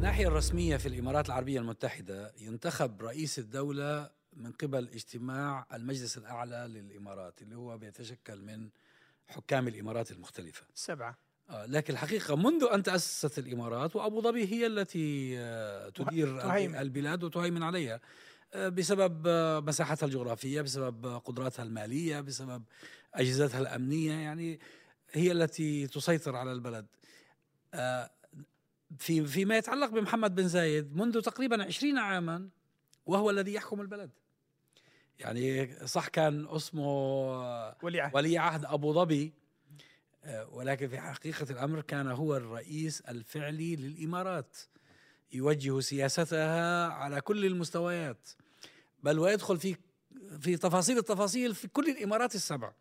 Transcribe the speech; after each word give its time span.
الناحية 0.00 0.28
الرسمية 0.28 0.76
في 0.76 0.86
الإمارات 0.86 1.26
العربية 1.26 1.60
المتحدة 1.60 2.32
ينتخب 2.38 3.02
رئيس 3.02 3.38
الدولة 3.38 4.10
من 4.36 4.52
قبل 4.52 4.88
اجتماع 4.88 5.66
المجلس 5.74 6.18
الأعلى 6.18 6.66
للإمارات 6.68 7.42
اللي 7.42 7.56
هو 7.56 7.78
بيتشكل 7.78 8.42
من 8.42 8.68
حكام 9.28 9.68
الإمارات 9.68 10.10
المختلفة. 10.10 10.66
سبعة. 10.74 11.18
آه، 11.50 11.66
لكن 11.66 11.92
الحقيقة 11.92 12.36
منذ 12.36 12.68
أن 12.72 12.82
تأسست 12.82 13.38
الإمارات 13.38 13.96
وأبو 13.96 14.20
ظبي 14.20 14.52
هي 14.52 14.66
التي 14.66 15.38
آه، 15.38 15.88
تدير 15.88 16.40
تهيمن. 16.40 16.74
البلاد 16.74 17.24
وتهيمن 17.24 17.62
عليها 17.62 18.00
آه، 18.54 18.68
بسبب 18.68 19.28
مساحتها 19.68 20.06
الجغرافية 20.06 20.60
بسبب 20.60 21.06
قدراتها 21.06 21.62
المالية 21.62 22.20
بسبب 22.20 22.62
أجهزتها 23.14 23.60
الأمنية 23.60 24.12
يعني 24.12 24.60
هي 25.12 25.32
التي 25.32 25.86
تسيطر 25.86 26.36
على 26.36 26.52
البلد. 26.52 26.86
في 28.98 29.26
فيما 29.26 29.56
يتعلق 29.56 29.88
بمحمد 29.88 30.34
بن 30.34 30.48
زايد 30.48 30.96
منذ 30.96 31.20
تقريبا 31.20 31.64
عشرين 31.64 31.98
عاما 31.98 32.48
وهو 33.06 33.30
الذي 33.30 33.54
يحكم 33.54 33.80
البلد. 33.80 34.10
يعني 35.18 35.74
صح 35.86 36.08
كان 36.08 36.46
اسمه 36.48 36.86
ولي 37.82 38.00
عهد. 38.00 38.14
ولي 38.14 38.38
عهد 38.38 38.64
أبو 38.64 38.92
ظبي. 38.92 39.32
آه، 40.24 40.48
ولكن 40.48 40.88
في 40.88 41.00
حقيقة 41.00 41.46
الأمر 41.50 41.80
كان 41.80 42.06
هو 42.06 42.36
الرئيس 42.36 43.00
الفعلي 43.00 43.76
للإمارات. 43.76 44.56
يوجه 45.32 45.80
سياستها 45.80 46.86
على 46.86 47.20
كل 47.20 47.46
المستويات. 47.46 48.28
بل 49.02 49.18
ويدخل 49.18 49.58
في 49.58 49.76
في 50.40 50.56
تفاصيل 50.56 50.98
التفاصيل 50.98 51.54
في 51.54 51.68
كل 51.68 51.90
الإمارات 51.90 52.34
السبع. 52.34 52.72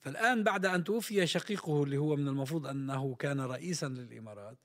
فالآن 0.00 0.44
بعد 0.44 0.66
أن 0.66 0.84
توفي 0.84 1.26
شقيقه 1.26 1.82
اللي 1.82 1.96
هو 1.96 2.16
من 2.16 2.28
المفروض 2.28 2.66
أنه 2.66 3.14
كان 3.14 3.40
رئيسا 3.40 3.86
للإمارات 3.86 4.58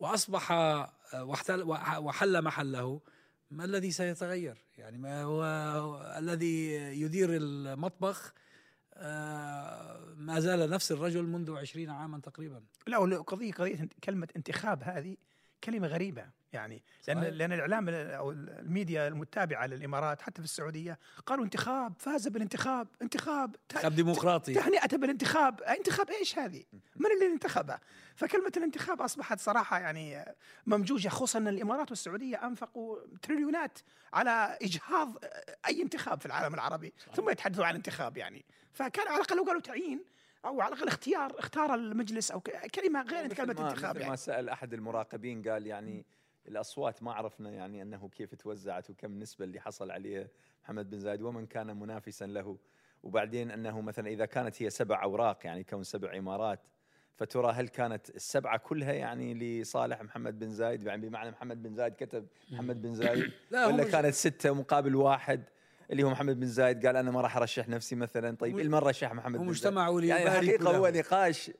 وأصبح 0.00 0.52
آه، 0.52 0.92
واحتل 1.14 1.62
وح- 1.62 1.98
وحل 1.98 2.42
محله. 2.42 3.00
ما 3.50 3.64
الذي 3.64 3.90
سيتغير؟ 3.90 4.64
يعني 4.78 4.98
ما 4.98 5.22
هو 5.22 5.44
الذي 6.18 6.72
يدير 6.74 7.28
المطبخ؟ 7.32 8.32
آه، 8.94 10.14
ما 10.16 10.40
زال 10.40 10.70
نفس 10.70 10.92
الرجل 10.92 11.22
منذ 11.22 11.56
عشرين 11.56 11.90
عاما 11.90 12.20
تقريبا. 12.20 12.62
لا 12.86 12.98
قضية 12.98 13.52
قضية 13.52 13.88
كلمة 14.04 14.28
انتخاب 14.36 14.82
هذه 14.82 15.16
كلمة 15.64 15.86
غريبة. 15.88 16.26
يعني 16.54 16.82
لأن 17.08 17.20
صحيح. 17.20 17.34
لأن 17.34 17.52
الإعلام 17.52 17.88
أو 17.88 18.30
الميديا 18.30 19.08
المتابعة 19.08 19.66
للإمارات 19.66 20.22
حتى 20.22 20.42
في 20.42 20.44
السعودية 20.44 20.98
قالوا 21.26 21.44
انتخاب 21.44 21.92
فاز 21.98 22.28
بالانتخاب 22.28 22.88
انتخاب 23.02 23.56
انتخاب 23.70 23.94
ديمقراطي 23.94 24.54
تهنئة 24.54 24.96
بالانتخاب 24.96 25.62
انتخاب 25.62 26.10
إيش 26.10 26.38
هذه؟ 26.38 26.64
من 26.96 27.06
اللي 27.14 27.26
انتخبه؟ 27.34 27.78
فكلمة 28.16 28.52
الانتخاب 28.56 29.02
أصبحت 29.02 29.40
صراحة 29.40 29.78
يعني 29.78 30.34
ممجوجة 30.66 31.08
خصوصا 31.08 31.38
أن 31.38 31.48
الإمارات 31.48 31.90
والسعودية 31.90 32.46
أنفقوا 32.46 32.98
تريليونات 33.22 33.78
على 34.12 34.58
إجهاض 34.62 35.16
أي 35.66 35.82
انتخاب 35.82 36.20
في 36.20 36.26
العالم 36.26 36.54
العربي 36.54 36.92
ثم 37.14 37.30
يتحدثوا 37.30 37.64
عن 37.64 37.74
انتخاب 37.74 38.16
يعني 38.16 38.44
فكان 38.72 39.08
على 39.08 39.16
الأقل 39.16 39.36
لو 39.36 39.42
قالوا 39.44 39.60
تعيين 39.60 40.04
أو 40.44 40.60
على 40.60 40.72
الأقل 40.74 40.88
اختيار 40.88 41.38
اختار 41.38 41.74
المجلس 41.74 42.30
أو 42.30 42.40
ك- 42.40 42.66
كلمة 42.74 43.02
غير 43.02 43.34
كلمة 43.34 43.54
ما 43.54 43.70
انتخاب 43.70 43.90
مثل 43.90 43.98
ما 43.98 44.04
يعني 44.04 44.16
سأل 44.16 44.48
أحد 44.48 44.74
المراقبين 44.74 45.42
قال 45.48 45.66
يعني 45.66 46.06
الأصوات 46.48 47.02
ما 47.02 47.12
عرفنا 47.12 47.50
يعني 47.50 47.82
أنه 47.82 48.08
كيف 48.08 48.34
توزعت 48.34 48.90
وكم 48.90 49.18
نسبة 49.18 49.44
اللي 49.44 49.60
حصل 49.60 49.90
عليه 49.90 50.30
محمد 50.64 50.90
بن 50.90 50.98
زايد 50.98 51.22
ومن 51.22 51.46
كان 51.46 51.80
منافسا 51.80 52.26
له. 52.26 52.58
وبعدين 53.02 53.50
أنه 53.50 53.80
مثلا 53.80 54.08
إذا 54.08 54.24
كانت 54.26 54.62
هي 54.62 54.70
سبع 54.70 55.02
أوراق 55.02 55.38
يعني 55.44 55.64
كون 55.64 55.82
سبع 55.82 56.18
إمارات 56.18 56.60
فترى 57.16 57.52
هل 57.52 57.68
كانت 57.68 58.10
السبعة 58.10 58.58
كلها 58.58 58.92
يعني 58.92 59.34
لصالح 59.34 60.02
محمد 60.02 60.38
بن 60.38 60.50
زايد؟ 60.50 60.82
يعني 60.82 61.08
بمعنى 61.08 61.30
محمد 61.30 61.62
بن 61.62 61.74
زايد 61.74 61.94
كتب 61.94 62.26
محمد 62.52 62.82
بن 62.82 62.94
زايد؟ 62.94 63.30
ولا 63.66 63.84
كانت 63.84 64.14
ستة 64.14 64.54
مقابل 64.54 64.96
واحد؟ 64.96 65.44
اللي 65.90 66.02
هو 66.02 66.10
محمد 66.10 66.40
بن 66.40 66.46
زايد 66.46 66.86
قال 66.86 66.96
أنا 66.96 67.10
ما 67.10 67.20
راح 67.20 67.36
أرشح 67.36 67.68
نفسي 67.68 67.96
مثلا. 67.96 68.36
طيب 68.36 68.54
المن 68.60 68.78
رشح 68.78 69.12
محمد 69.14 69.40
بن 69.40 69.54
زايد. 69.54 69.74
يعني 70.08 70.22
الحقيقة 70.40 70.76
هو. 70.76 70.88
نقاش 70.88 71.50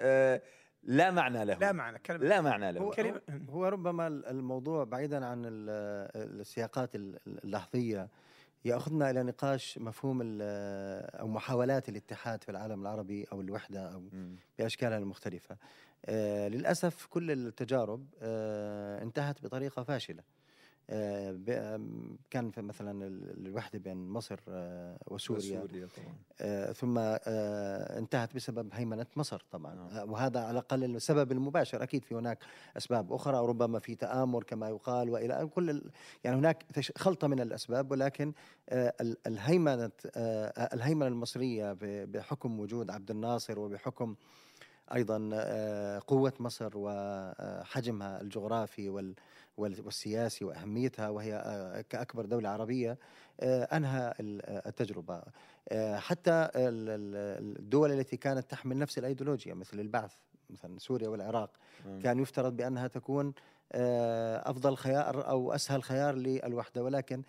آه 0.00 0.42
لا 0.86 1.10
معنى 1.10 1.44
له 1.44 1.54
لا 1.58 1.72
معنى 1.72 1.98
كلمة 1.98 2.24
لا 2.24 2.40
معنى 2.40 2.72
له 2.72 2.80
هو, 2.80 2.92
كلمة- 2.92 3.50
هو 3.50 3.66
ربما 3.68 4.06
الموضوع 4.06 4.84
بعيدا 4.84 5.26
عن 5.26 5.42
ال- 5.44 6.40
السياقات 6.40 6.90
اللحظية 6.94 8.08
يأخذنا 8.64 9.10
إلى 9.10 9.22
نقاش 9.22 9.78
مفهوم 9.78 10.18
أو 10.40 11.28
محاولات 11.28 11.88
الاتحاد 11.88 12.42
في 12.42 12.48
العالم 12.50 12.82
العربي 12.82 13.24
أو 13.32 13.40
الوحدة 13.40 13.94
أو. 13.94 14.02
بأشكالها 14.58 14.98
المختلفة. 14.98 15.56
آه 16.06 16.48
للأسف 16.48 17.06
كل 17.06 17.30
التجارب 17.30 18.06
آه 18.22 19.02
انتهت 19.02 19.42
بطريقة 19.42 19.82
فاشلة. 19.82 20.22
آه 20.90 21.80
كان 22.30 22.50
في 22.50 22.62
مثلا 22.62 23.06
ال- 23.06 23.46
الوحدة 23.46 23.78
بين 23.78 24.08
مصر 24.08 24.40
آه 24.48 24.98
وسوريا. 25.06 25.40
سوريا 25.66 25.88
طبعا. 25.96 26.14
آه، 26.40 26.72
ثم 26.72 26.98
انتهت 27.98 28.34
بسبب 28.34 28.68
هيمنة 28.72 29.06
مصر 29.16 29.44
طبعا. 29.50 29.74
نعم. 29.74 29.86
آه، 29.88 30.04
وهذا 30.04 30.40
على 30.40 30.50
الأقل 30.50 30.84
السبب 30.84 31.32
المباشر. 31.32 31.82
أكيد 31.82 32.04
في 32.04 32.14
هناك 32.14 32.38
أسباب 32.76 33.12
أخرى 33.12 33.36
أو 33.36 33.46
ربما 33.46 33.78
في 33.78 33.94
تآمر 33.94 34.42
كما 34.44 34.68
يقال 34.68 35.10
وإلى 35.10 35.46
كل 35.54 35.70
ال- 35.70 35.90
يعني 36.24 36.36
هناك 36.36 36.64
خلطة 36.96 37.26
من 37.28 37.40
الأسباب 37.40 37.90
ولكن 37.90 38.32
ال- 38.72 39.16
الهيمنة 39.26 39.90
الهيمنة 40.72 41.06
المصرية 41.06 41.72
ب- 41.72 42.12
بحكم 42.12 42.60
وجود 42.60 42.90
عبد 42.90 43.10
الناصر 43.10 43.58
وبحكم 43.58 44.14
أيضا 44.94 45.18
قوة 45.98 46.32
مصر 46.40 46.70
وحجمها 46.74 48.20
الجغرافي 48.20 48.88
وال- 48.88 49.14
والسياسي 49.56 50.44
وأهميتها 50.44 51.08
وهي 51.08 51.34
آه، 51.34 51.80
كأكبر 51.80 52.24
دولة 52.24 52.48
عربية 52.48 52.98
آه، 53.40 53.62
أنهى 53.64 54.14
ال- 54.20 54.66
التجربة 54.66 55.22
آه، 55.68 55.96
حتى 55.98 56.30
ال- 56.30 56.88
ال- 56.88 57.58
الدول 57.58 57.92
التي 57.92 58.16
كانت 58.16 58.50
تحمل 58.50 58.78
نفس 58.78 58.98
الأيديولوجيا 58.98 59.54
مثل 59.54 59.80
البعث 59.80 60.12
مثلا 60.50 60.78
سوريا 60.78 61.08
والعراق 61.08 61.50
مم. 61.86 62.00
كان 62.02 62.18
يفترض 62.18 62.56
بأنها 62.56 62.86
تكون 62.88 63.32
أفضل 64.44 64.76
خيار 64.76 65.28
أو 65.28 65.52
أسهل 65.52 65.82
خيار 65.82 66.14
للوحدة 66.14 66.82
ولكن 66.82 67.22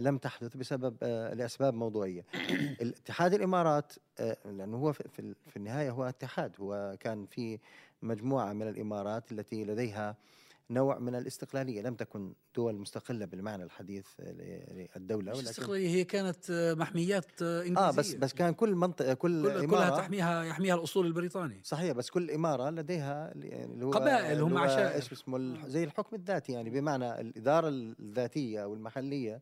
لم 0.00 0.18
تحدث 0.18 0.56
بسبب 0.56 1.04
لأسباب 1.34 1.74
موضوعية. 1.74 2.24
الاتحاد 2.82 3.34
الإمارات 3.34 3.92
لأنه 4.44 4.76
هو 4.76 4.92
في 4.92 5.56
النهاية 5.56 5.90
هو 5.90 6.04
اتحاد 6.04 6.52
هو 6.60 6.96
كان 7.00 7.26
في 7.26 7.58
مجموعة 8.02 8.52
من 8.52 8.68
الإمارات 8.68 9.32
التي 9.32 9.64
لديها 9.64 10.16
نوع 10.70 10.98
من 10.98 11.14
الاستقلالية. 11.14 11.82
لم 11.82 11.94
تكن 11.94 12.32
دول 12.56 12.78
مستقلة 12.78 13.24
بالمعنى 13.24 13.64
الحديث 13.64 14.06
للدولة 14.20 15.32
ولكن 15.32 15.48
استقلالية 15.48 15.88
هي 15.88 16.04
كانت 16.04 16.50
آه، 16.50 16.74
محميات 16.74 17.42
آه، 17.42 17.60
إنجليزية. 17.60 17.88
آه 17.88 17.90
بس 17.90 18.14
بس 18.14 18.32
كان 18.32 18.54
كل 18.54 18.74
منطقة 18.74 19.14
كل, 19.14 19.42
كل 19.42 19.66
كلها 19.66 19.88
إمارة 19.88 19.96
تحميها 19.96 20.44
يحميها 20.44 20.74
الاسطول 20.74 21.06
البريطاني. 21.06 21.60
صحيح 21.64 21.92
بس 21.92 22.10
كل 22.10 22.30
إمارة 22.30 22.70
لديها 22.70 23.32
اللي 23.32 23.84
هو 23.84 23.90
قبائل، 23.90 24.40
هم 24.40 24.58
عشائر. 24.58 24.98
اسمه 24.98 25.68
زي 25.68 25.84
الحكم 25.84 26.16
الذاتي 26.16 26.52
يعني 26.52 26.70
بمعنى 26.70 27.20
الإدارة 27.20 27.68
الذاتية 27.68 28.62
أو 28.62 28.74
المحليه 28.74 29.34
آه، 29.34 29.40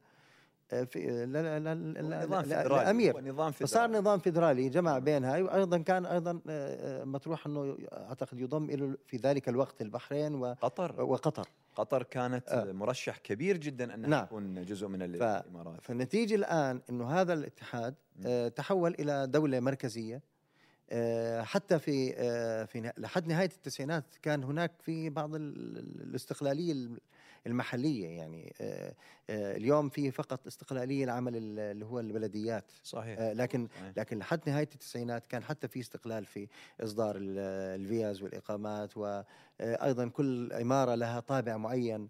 في 0.70 1.26
لا 1.26 1.58
لا 1.58 1.58
لا 1.58 1.74
لا 1.74 2.24
نظام 2.26 2.44
لا 2.44 2.62
فيدرالي 2.62 2.82
الأمير. 2.82 3.20
نظام 3.32 3.52
فصار 3.52 3.82
فيدرالي 3.88 3.98
نظام 3.98 4.18
فيدرالي 4.18 4.68
جمع 4.68 4.98
بينها. 4.98 5.38
وأيضا 5.42 5.78
كان 5.78 6.06
أيضا 6.06 6.40
آه، 6.48 7.00
آه، 7.00 7.04
مطروح 7.04 7.46
إنه 7.46 7.76
أعتقد 7.92 8.38
يضم 8.38 8.64
إلى 8.70 8.96
في 9.06 9.16
ذلك 9.16 9.48
الوقت 9.48 9.82
البحرين 9.82 10.34
و- 10.34 10.52
قطر. 10.52 11.02
وقطر. 11.02 11.48
قطر 11.76 12.02
كانت 12.02 12.48
آه. 12.48 12.72
مرشح 12.72 13.18
كبير 13.18 13.56
جدا 13.56 13.94
أنها 13.94 14.08
نعم. 14.10 14.24
تكون 14.24 14.64
جزء 14.64 14.86
من 14.88 15.02
الإمارات. 15.02 15.80
فالنتيجة 15.82 16.34
الآن 16.34 16.80
إنه 16.90 17.10
هذا 17.10 17.32
الاتحاد 17.32 17.94
آه، 18.26 18.48
تحول 18.48 18.94
إلى 18.98 19.26
دولة 19.26 19.60
مركزية. 19.60 20.22
آه، 20.92 21.42
حتى 21.42 21.78
في 21.78 22.14
آه، 22.16 22.64
في 22.64 22.92
لحد 22.98 23.26
نهاية 23.26 23.50
التسعينات 23.56 24.04
كان 24.22 24.44
هناك 24.44 24.72
في 24.82 25.10
بعض 25.10 25.34
ال- 25.34 25.78
ال- 25.78 26.02
الاستقلالية 26.02 26.88
المحلية 27.46 28.08
يعني 28.08 28.54
آه، 28.60 28.94
آه، 29.30 29.56
اليوم 29.56 29.88
في 29.88 30.10
فقط 30.10 30.46
استقلالية 30.46 31.04
العمل 31.04 31.36
ال- 31.36 31.58
اللي 31.58 31.84
هو 31.86 32.00
البلديات. 32.00 32.72
صحيح 32.82 33.18
آه، 33.18 33.32
لكن 33.32 33.68
صحيح. 33.76 33.92
لكن 33.96 34.18
لحد 34.18 34.40
نهاية 34.48 34.68
التسعينات 34.74 35.26
كان 35.26 35.42
حتى 35.42 35.68
في 35.68 35.80
استقلال 35.80 36.24
في 36.26 36.48
إصدار 36.80 37.16
ال- 37.16 37.38
الفيز 37.80 38.22
والإقامات 38.22 38.96
وأيضا 38.96 40.08
كل 40.08 40.52
إمارة 40.52 40.94
لها 40.94 41.20
طابع 41.20 41.56
معين. 41.56 42.08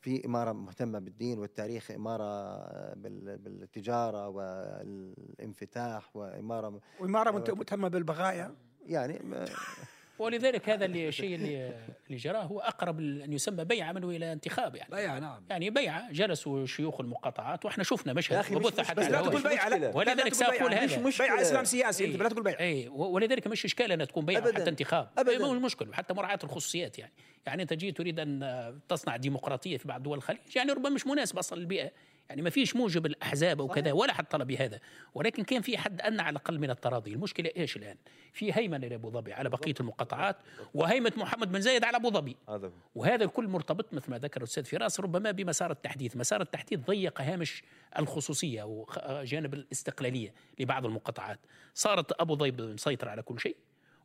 في 0.00 0.22
إمارة 0.26 0.52
مهتمة 0.52 0.98
بالدين 0.98 1.38
والتاريخ 1.38 1.90
إمارة 1.90 2.24
آه، 2.24 2.94
بال- 2.94 3.38
بالتجارة 3.38 4.28
والانفتاح 4.28 6.16
وإمارة 6.16 6.80
وإمارة 7.00 7.30
مت- 7.30 7.50
مهتمة 7.50 7.88
بالبغايا. 7.88 8.54
يعني 8.86 9.18
ولذلك 10.18 10.68
هذا 10.68 10.84
اللي 10.84 11.08
الشيء 11.08 11.34
اللي 11.34 11.74
اللي 12.06 12.16
جراه 12.16 12.42
هو 12.42 12.60
أقرب 12.60 13.00
أن 13.00 13.32
يسمى 13.32 13.64
بيعه 13.64 13.92
منه 13.92 14.10
إلى 14.10 14.32
انتخاب 14.32 14.76
يعني 14.76 14.90
بيعة 14.94 15.18
نعم 15.18 15.42
يعني 15.50 15.70
بيعه 15.70 16.12
جلسوا 16.12 16.66
شيوخ 16.66 17.00
المقاطعات 17.00 17.64
وإحنا 17.64 17.84
شفنا 17.84 18.12
يا 18.12 18.16
مشهد 18.18 18.56
وبث 18.56 18.80
مش- 18.80 18.86
حتى 18.86 19.00
بس 19.00 19.06
لا. 19.06 19.20
تقول 19.22 19.42
بيعه 19.42 19.68
لا. 19.68 19.96
ولذلك 19.96 20.38
بيعة. 20.38 20.84
هذا. 20.84 20.98
مش. 20.98 21.18
بيعه 21.18 21.40
إسلام 21.40 21.64
سياسي 21.64 22.04
إيه. 22.04 22.12
أنت 22.12 22.22
لا 22.22 22.28
تقول 22.28 22.42
بيعه 22.44 22.60
اي 22.60 22.88
ولذلك 22.88 23.46
مش 23.46 23.64
إشكال 23.64 23.92
انها 23.92 24.06
تكون 24.06 24.24
بيعه. 24.24 24.52
حتى 24.52 24.70
انتخاب 24.70 25.08
أبداً. 25.18 25.36
أبدا 25.36 25.52
مش 25.52 25.62
مشكل 25.62 25.94
حتى 25.94 26.14
مراعاة 26.14 26.38
الخصوصيات 26.44 26.98
يعني 26.98 27.12
يعني 27.46 27.62
أنت 27.62 27.72
جيت 27.72 27.96
تريد 27.96 28.20
أن 28.20 28.80
تصنع 28.88 29.16
ديمقراطية 29.16 29.76
في 29.76 29.88
بعض 29.88 30.02
دول 30.02 30.18
الخليج 30.18 30.38
يعني 30.56 30.72
ربما 30.72 30.90
مش 30.90 31.06
مناسب 31.06 31.38
أصلا 31.38 31.58
للبيئة 31.58 31.90
يعني 32.28 32.42
ما 32.42 32.50
فيش 32.50 32.76
موجب 32.76 33.06
الأحزاب 33.06 33.60
أو 33.60 33.68
كذا 33.68 33.92
ولا 33.92 34.12
حد 34.12 34.24
طلب 34.24 34.46
بهذا. 34.46 34.80
ولكن 35.14 35.44
كان 35.44 35.62
في 35.62 35.78
حد 35.78 36.00
ادنى 36.00 36.22
على 36.22 36.30
الأقل 36.30 36.58
من 36.58 36.70
التراضي. 36.70 37.12
المشكلة 37.12 37.50
إيش 37.56 37.76
الآن؟ 37.76 37.96
في 38.32 38.52
هيمنة 38.52 38.86
لأبو 38.86 39.10
ظبي 39.10 39.32
على 39.32 39.48
بقية 39.48 39.74
المقاطعات 39.80 40.36
وهيمة 40.74 41.12
محمد 41.16 41.52
بن 41.52 41.60
زايد 41.60 41.84
على 41.84 41.96
أبو 41.96 42.10
ظبي. 42.10 42.36
هذا 42.48 42.72
وهذا 42.94 43.24
الكل 43.24 43.48
مرتبط 43.48 43.94
مثل 43.94 44.10
ما 44.10 44.18
ذكر 44.18 44.40
الأستاذ 44.40 44.64
فراس 44.64 45.00
ربما 45.00 45.30
بمسار 45.30 45.70
التحديث، 45.70 46.16
مسار 46.16 46.40
التحديث 46.40 46.78
ضيق 46.78 47.20
هامش 47.20 47.62
الخصوصية 47.98 48.62
وجانب 48.62 49.54
الاستقلالية 49.54 50.34
لبعض 50.58 50.86
المقاطعات، 50.86 51.38
صارت 51.74 52.20
أبو 52.20 52.34
ظبي 52.34 52.62
مسيطر 52.62 53.08
على 53.08 53.22
كل 53.22 53.40
شيء. 53.40 53.56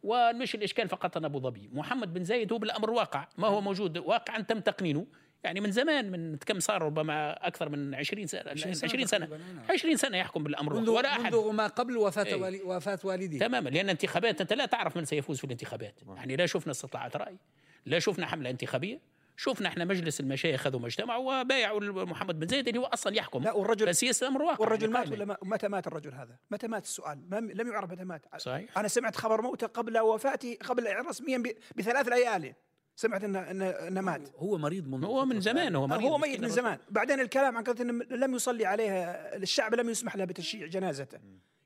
ومش 0.04 0.56
الإشكال 0.56 0.90
فقط 0.90 1.18
أن 1.18 1.26
أبو 1.26 1.40
ظبي، 1.40 1.70
محمد 1.74 2.14
بن 2.14 2.24
زايد 2.24 2.54
هو 2.54 2.58
بالأمر 2.58 2.90
واقع، 2.90 3.28
ما 3.38 3.48
هو 3.48 3.62
موجود؟ 3.62 3.98
واقعا 3.98 4.42
تم 4.42 4.60
تقنينه. 4.60 5.06
يعني 5.44 5.60
من 5.62 5.72
زمان 5.72 6.12
من 6.12 6.38
كم 6.38 6.60
صار 6.60 6.82
ربما 6.82 7.48
أكثر 7.48 7.70
من 7.70 7.96
20 7.96 8.28
سنة 8.28 8.44
20 8.52 8.74
سنة 8.74 8.90
20 8.90 9.06
سنة 9.06 9.26
تقريباً، 9.26 9.44
نعم. 9.54 9.66
20 9.72 9.98
سنة 9.98 10.18
يحكم 10.18 10.44
بالأمر 10.44 10.74
منذ 10.74 10.90
ولا 10.90 11.12
أحد 11.12 11.36
منذ 11.36 11.52
ما 11.52 11.68
قبل 11.68 11.98
وفاة 11.98 12.24
إيه. 12.26 12.36
والي 12.36 12.62
وفاة 12.62 13.00
والدي 13.04 13.40
تماما 13.40 13.70
لأن 13.70 13.90
انتخابات 13.90 14.42
أنت 14.42 14.54
لا 14.54 14.66
تعرف 14.66 14.98
من 14.98 15.06
سيفوز 15.06 15.38
في 15.38 15.44
الانتخابات 15.44 15.96
يعني 16.16 16.36
لا 16.36 16.46
شفنا 16.46 16.72
استطلاعات 16.72 17.16
رأي 17.18 17.38
لا 17.86 18.00
شفنا 18.00 18.26
حملة 18.26 18.50
انتخابية 18.50 19.00
شفنا 19.38 19.68
إحنا 19.70 19.86
مجلس 19.86 20.20
المشايخ 20.20 20.62
خذوا 20.62 20.80
مجتمع 20.80 21.16
وبايعوا 21.18 21.80
محمد 22.06 22.40
بن 22.40 22.48
زايد 22.48 22.68
اللي 22.68 22.80
هو 22.80 22.86
أصلا 22.86 23.16
يحكم 23.16 23.44
لا 23.44 23.52
والرجل 23.54 23.88
فسياسه 23.94 24.28
الامر 24.28 24.42
واقع 24.42 24.60
والرجل 24.60 24.90
مات. 24.92 25.12
ولا 25.12 25.26
ما 25.26 25.38
متى 25.44 25.68
مات 25.68 25.88
الرجل 25.88 26.14
هذا؟ 26.14 26.36
متى 26.52 26.68
مات 26.68 26.84
السؤال؟ 26.84 27.20
ما 27.30 27.36
لم 27.40 27.72
يعرف 27.72 27.92
متى 27.92 28.04
مات 28.04 28.26
صحيح. 28.38 28.78
أنا 28.78 28.88
سمعت 28.88 29.16
خبر 29.16 29.42
موته 29.42 29.68
قبل 29.68 30.00
وفاته 30.00 30.58
قبل 30.64 30.96
رسميا 31.10 31.38
ب- 31.38 31.56
بثلاث 31.76 32.08
ليالي 32.08 32.54
سمعت 32.96 33.24
انه 33.24 33.52
انه 33.52 33.70
إنه 33.70 34.02
مات 34.02 34.22
هو 34.38 34.58
مريض 34.58 34.88
منذ 34.88 35.06
هو 35.06 35.26
من. 35.26 35.42
زمان 35.42 35.76
هو 35.76 35.88
مريض 35.88 36.04
هو 36.04 36.18
ميت 36.18 36.40
من. 36.40 36.50
زمان 36.50 36.78
بعدين 36.90 37.20
الكلام 37.20 37.58
عن 37.58 37.64
قضية 37.64 37.84
إنه 37.84 38.06
لم 38.12 38.36
يصلي 38.36 38.66
عليه 38.66 38.92
الشعب 39.12 39.76
لم 39.76 39.90
يسمح 39.90 40.16
له 40.16 40.26
بتشييع 40.26 40.68
جنازته 40.68 41.20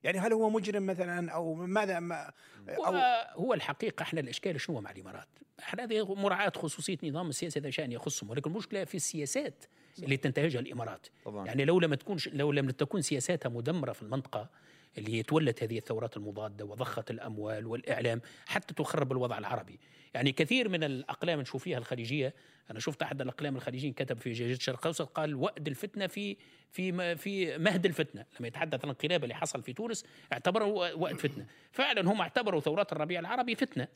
يعني 0.04 0.20
هل 0.20 0.34
هو 0.34 0.50
مجرم 0.50 0.86
مثلا 0.86 1.32
أو 1.32 1.54
ماذا 1.54 2.00
ما 2.00 2.32
أو 2.70 2.96
هو 3.44 3.54
الحقيقة 3.54 4.04
إحنا 4.04 4.20
الإشكال 4.20 4.62
شنو 4.62 4.82
مع 4.82 4.92
الإمارات؟ 4.92 5.28
إحنا 5.60 5.84
هذه 5.84 6.16
مراعاة 6.16 6.52
خصوصية 6.56 6.98
نظام 7.04 7.30
السياسة 7.30 7.60
هذا 7.60 7.70
شان 7.70 7.92
يخصهم 7.92 8.30
ولكن 8.30 8.52
المشكلة 8.52 8.84
في 8.84 8.96
السياسات 8.96 9.66
اللي 10.04 10.18
تنتهجها 10.18 10.60
الإمارات 10.60 11.08
طبعاً. 11.26 11.46
يعني 11.46 11.66
لو 11.66 11.80
لم 11.80 11.94
تكون 11.94 12.18
لو 12.34 12.52
لم 12.52 12.70
تكن 12.70 13.02
سياساتها 13.02 13.50
مدمرة 13.50 13.92
في 13.92 14.02
المنطقة 14.02 14.50
اللي 14.98 15.24
تولت 15.24 15.64
هذه 15.64 15.78
الثورات 15.78 16.18
المضادة 16.18 16.66
وضخت 16.66 17.12
الأموال 17.12 17.66
والإعلام 17.66 18.22
حتى 18.46 18.74
تخرب 18.74 19.12
الوضع 19.12 19.38
العربي، 19.38 19.80
يعني 20.14 20.32
كثير 20.32 20.70
من 20.70 20.84
الأقلام 20.84 21.42
نشوف 21.42 21.64
فيها 21.64 21.78
الخليجية، 21.78 22.34
أنا 22.72 22.80
شفت 22.80 23.02
أحد 23.02 23.22
الأقلام 23.22 23.56
الخليجيين 23.56 23.94
كتب 23.94 24.18
في 24.18 24.32
جريده 24.32 24.56
الشرق 24.56 24.80
الأوسط 24.80 25.08
قال 25.08 25.36
وأد 25.36 25.68
الفتنة 25.68 26.08
في 26.08 26.38
في 26.72 27.16
في 27.16 27.58
مهد 27.58 27.86
الفتنة، 27.86 28.26
لما 28.40 28.48
يتحدث 28.48 28.86
عن 28.86 28.92
الانقلاب 28.92 29.24
اللي 29.24 29.36
حصل 29.36 29.64
في 29.64 29.74
تونس 29.74 30.06
اعتبره 30.34 30.66
وقت 30.96 31.16
فتنة، 31.16 31.46
فعلا 31.72 32.12
هم 32.12 32.22
اعتبروا 32.22 32.62
ثورات 32.62 32.92
الربيع 32.92 33.20
العربي 33.20 33.56
فتنة. 33.56 33.88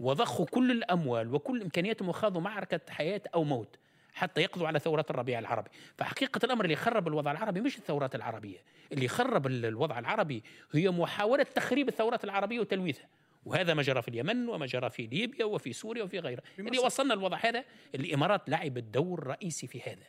وضخوا 0.00 0.46
كل 0.46 0.70
الأموال 0.70 1.34
وكل 1.34 1.62
إمكانياتهم 1.62 2.08
وخاضوا 2.08 2.40
معركة 2.40 2.80
حياة 2.88 3.22
أو 3.34 3.44
موت. 3.44 3.76
حتى 4.12 4.40
يقضوا 4.40 4.66
على 4.66 4.78
ثورات 4.78 5.10
الربيع 5.10 5.38
العربي. 5.38 5.70
فحقيقة 5.98 6.40
الأمر 6.44 6.64
اللي 6.64 6.76
خرب 6.76 7.08
الوضع 7.08 7.30
العربي 7.30 7.60
مش 7.60 7.78
الثورات 7.78 8.14
العربية. 8.14 8.58
اللي 8.92 9.08
خرب 9.08 9.46
ال- 9.46 9.64
الوضع 9.66 9.98
العربي 9.98 10.42
هي 10.72 10.90
محاولة 10.90 11.42
تخريب 11.42 11.88
الثورات 11.88 12.24
العربية 12.24 12.60
وتلويثها. 12.60 13.08
وهذا 13.44 13.74
ما 13.74 13.82
جرى 13.82 14.02
في 14.02 14.08
اليمن 14.08 14.48
وما 14.48 14.66
جرى 14.66 14.90
في 14.90 15.06
ليبيا 15.06 15.44
وفي 15.44 15.72
سوريا 15.72 16.02
وفي 16.04 16.18
غيرها. 16.18 16.42
اللي 16.58 16.78
وصلنا 16.78 17.14
الوضع 17.14 17.38
هذا 17.42 17.64
الإمارات 17.94 18.50
لعبت 18.50 18.82
دور 18.82 19.26
رئيسي 19.26 19.66
في 19.66 19.80
هذا. 19.80 20.06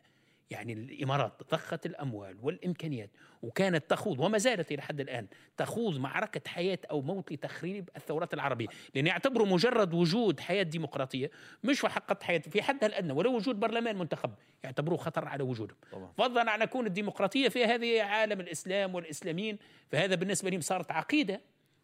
يعني 0.53 0.73
الإمارات 0.73 1.33
ضخت 1.51 1.85
الأموال 1.85 2.38
والإمكانيات 2.41 3.09
وكانت 3.41 3.89
تخوض 3.89 4.19
وما 4.19 4.38
زالت 4.38 4.71
إلى 4.71 4.81
حد 4.81 5.00
الآن 5.00 5.27
تخوض 5.57 5.97
معركة 5.97 6.41
حياة 6.50 6.79
أو 6.91 7.01
موت 7.01 7.31
لتخريب 7.31 7.89
الثورات 7.95 8.33
العربية، 8.33 8.67
لأن 8.95 9.07
يعتبروا 9.07 9.47
مجرد 9.47 9.94
وجود 9.94 10.39
حياة 10.39 10.63
ديمقراطية 10.63 11.31
مش 11.63 11.85
حقيقه 11.85 12.17
حياه 12.25 12.39
في 12.39 12.61
حدها 12.61 12.89
الادنى 12.89 13.13
ولو 13.13 13.35
وجود 13.35 13.59
برلمان 13.59 13.97
منتخب. 13.97 14.31
يعتبروه 14.63 14.97
خطر 14.97 15.27
على 15.27 15.44
وجودهم. 15.44 15.77
طبعاً. 15.91 16.11
فضلا 16.17 16.51
عن 16.51 16.61
ان 16.61 16.69
تكون 16.69 16.85
الديمقراطية 16.85 17.49
في 17.49 17.65
هذه 17.65 18.01
عالم 18.03 18.39
الإسلام 18.39 18.95
والإسلاميين 18.95 19.57
فهذا 19.91 20.15
بالنسبة 20.15 20.49
لهم 20.49 20.61
صارت 20.61 20.91
عقيدة 20.91 21.41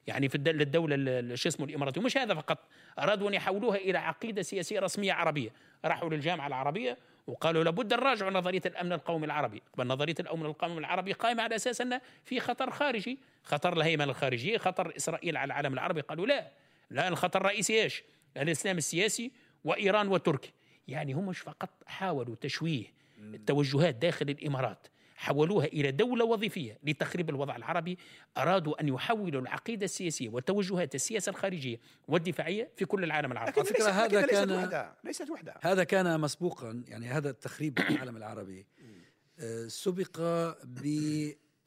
يعني 0.07 0.29
في 0.29 0.35
الدولة, 0.35 0.63
الدولة 0.63 0.95
ال- 0.95 1.39
شو 1.39 1.49
اسمه 1.49 1.65
الإماراتية. 1.65 2.01
ومش 2.01 2.17
هذا 2.17 2.33
فقط. 2.33 2.57
أرادوا 2.99 3.29
أن 3.29 3.33
يحولوها 3.33 3.77
إلى 3.77 3.97
عقيدة 3.97 4.41
سياسية 4.41 4.79
رسمية 4.79 5.13
عربية. 5.13 5.49
راحوا 5.85 6.09
للجامعة 6.09 6.47
العربية 6.47 6.97
وقالوا 7.29 7.63
لابد 7.63 7.93
أن 7.93 7.99
نراجعوا 7.99 8.31
نظرية 8.31 8.61
الأمن 8.65 8.93
القومي 8.93 9.25
العربي. 9.25 9.61
بل 9.77 9.87
نظرية 9.87 10.15
الأمن 10.19 10.45
القومي 10.45 10.77
العربي 10.77 11.13
قائمة 11.13 11.43
على 11.43 11.55
أساس 11.55 11.81
أن 11.81 12.01
في 12.25 12.39
خطر 12.39 12.71
خارجي. 12.71 13.19
خطر 13.43 13.73
الهيمنة 13.73 14.11
الخارجية 14.11 14.57
خطر 14.57 14.93
إسرائيل 14.97 15.37
على 15.37 15.45
العالم 15.45 15.73
العربي. 15.73 16.01
قالوا 16.01 16.27
لا 16.27 16.51
لا 16.89 17.07
الخطر 17.07 17.41
الرئيسي 17.41 17.83
إيش؟ 17.83 18.03
الإسلام 18.37 18.77
السياسي 18.77 19.31
وإيران 19.63 20.07
وتركيا. 20.07 20.51
يعني 20.87 21.13
هم 21.13 21.25
مش 21.25 21.39
فقط 21.39 21.69
حاولوا 21.85 22.35
تشويه 22.41 22.93
التوجهات 23.19 23.95
داخل 23.95 24.29
الإمارات. 24.29 24.87
حولوها 25.19 25.65
إلى 25.65 25.91
دولة 25.91 26.25
وظيفية 26.25 26.79
لتخريب 26.83 27.29
الوضع 27.29 27.55
العربي 27.55 27.97
أرادوا 28.37 28.81
أن 28.81 28.87
يحولوا 28.87 29.41
العقيدة 29.41 29.85
السياسية 29.85 30.29
وتوجهات 30.29 30.95
السياسة 30.95 31.29
الخريجية 31.29 31.79
والدفاعية 32.07 32.69
في 32.75 32.85
كل 32.85 33.03
العالم 33.03 33.31
العربي. 33.31 33.51
لكن 33.51 33.61
على 33.61 33.69
فكرة 33.69 33.77
ليست- 33.85 33.89
هذا 33.89 34.07
لكن 34.07 34.27
ليست 34.27 34.31
كان- 34.31 34.51
وحدة 34.51 34.93
ليست 35.03 35.29
وحدة. 35.29 35.53
هذا 35.61 35.83
كان 35.83 36.19
مسبوقا 36.19 36.83
يعني 36.87 37.07
هذا 37.07 37.29
التخريب 37.29 37.79
العالم 37.79 38.17
العربي. 38.17 38.65
آه، 39.39 39.67
سبق 39.67 40.19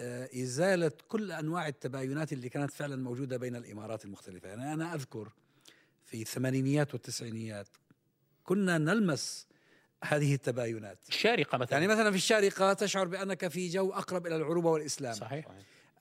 بإزالة 0.01 0.93
كل 1.09 1.33
أنواع 1.33 1.69
التباينات 1.69 2.33
اللي 2.33 2.49
كانت 2.49 2.71
فعلا 2.73 2.97
موجودة 2.97 3.37
بين 3.37 3.57
الإمارات 3.57 4.05
المختلفة. 4.05 4.49
يعني 4.49 4.73
أنا 4.73 4.95
أذكر 4.95 5.33
في 6.05 6.23
الثمانينيات 6.23 6.95
والتسعينيات 6.95 7.69
كنا 8.45 8.79
نلمس 8.79 9.47
هذه 10.03 10.35
التباينات. 10.35 10.99
الشارقة 11.09 11.59
مثلا. 11.59 11.73
يعني 11.73 11.87
مثلا 11.93 12.11
في 12.11 12.17
الشارقة 12.17 12.73
تشعر 12.73 13.07
بأنك 13.07 13.49
في 13.49 13.69
جو 13.69 13.93
أقرب 13.93 14.27
إلى 14.27 14.37
العروبة 14.37 14.71
والإسلام. 14.71 15.15
صحيح. 15.15 15.47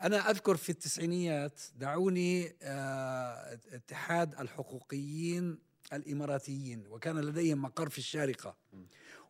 أنا 0.02 0.30
أذكر 0.30 0.56
في 0.58 0.70
التسعينيات 0.70 1.62
دعوني 1.76 2.56
آه، 2.62 3.60
اتحاد 3.74 4.40
الحقوقيين 4.40 5.60
الإماراتيين 5.94 6.88
وكان 6.88 7.20
لديهم 7.20 7.62
مقر 7.62 7.90
في 7.90 7.98
الشارقة 7.98 8.56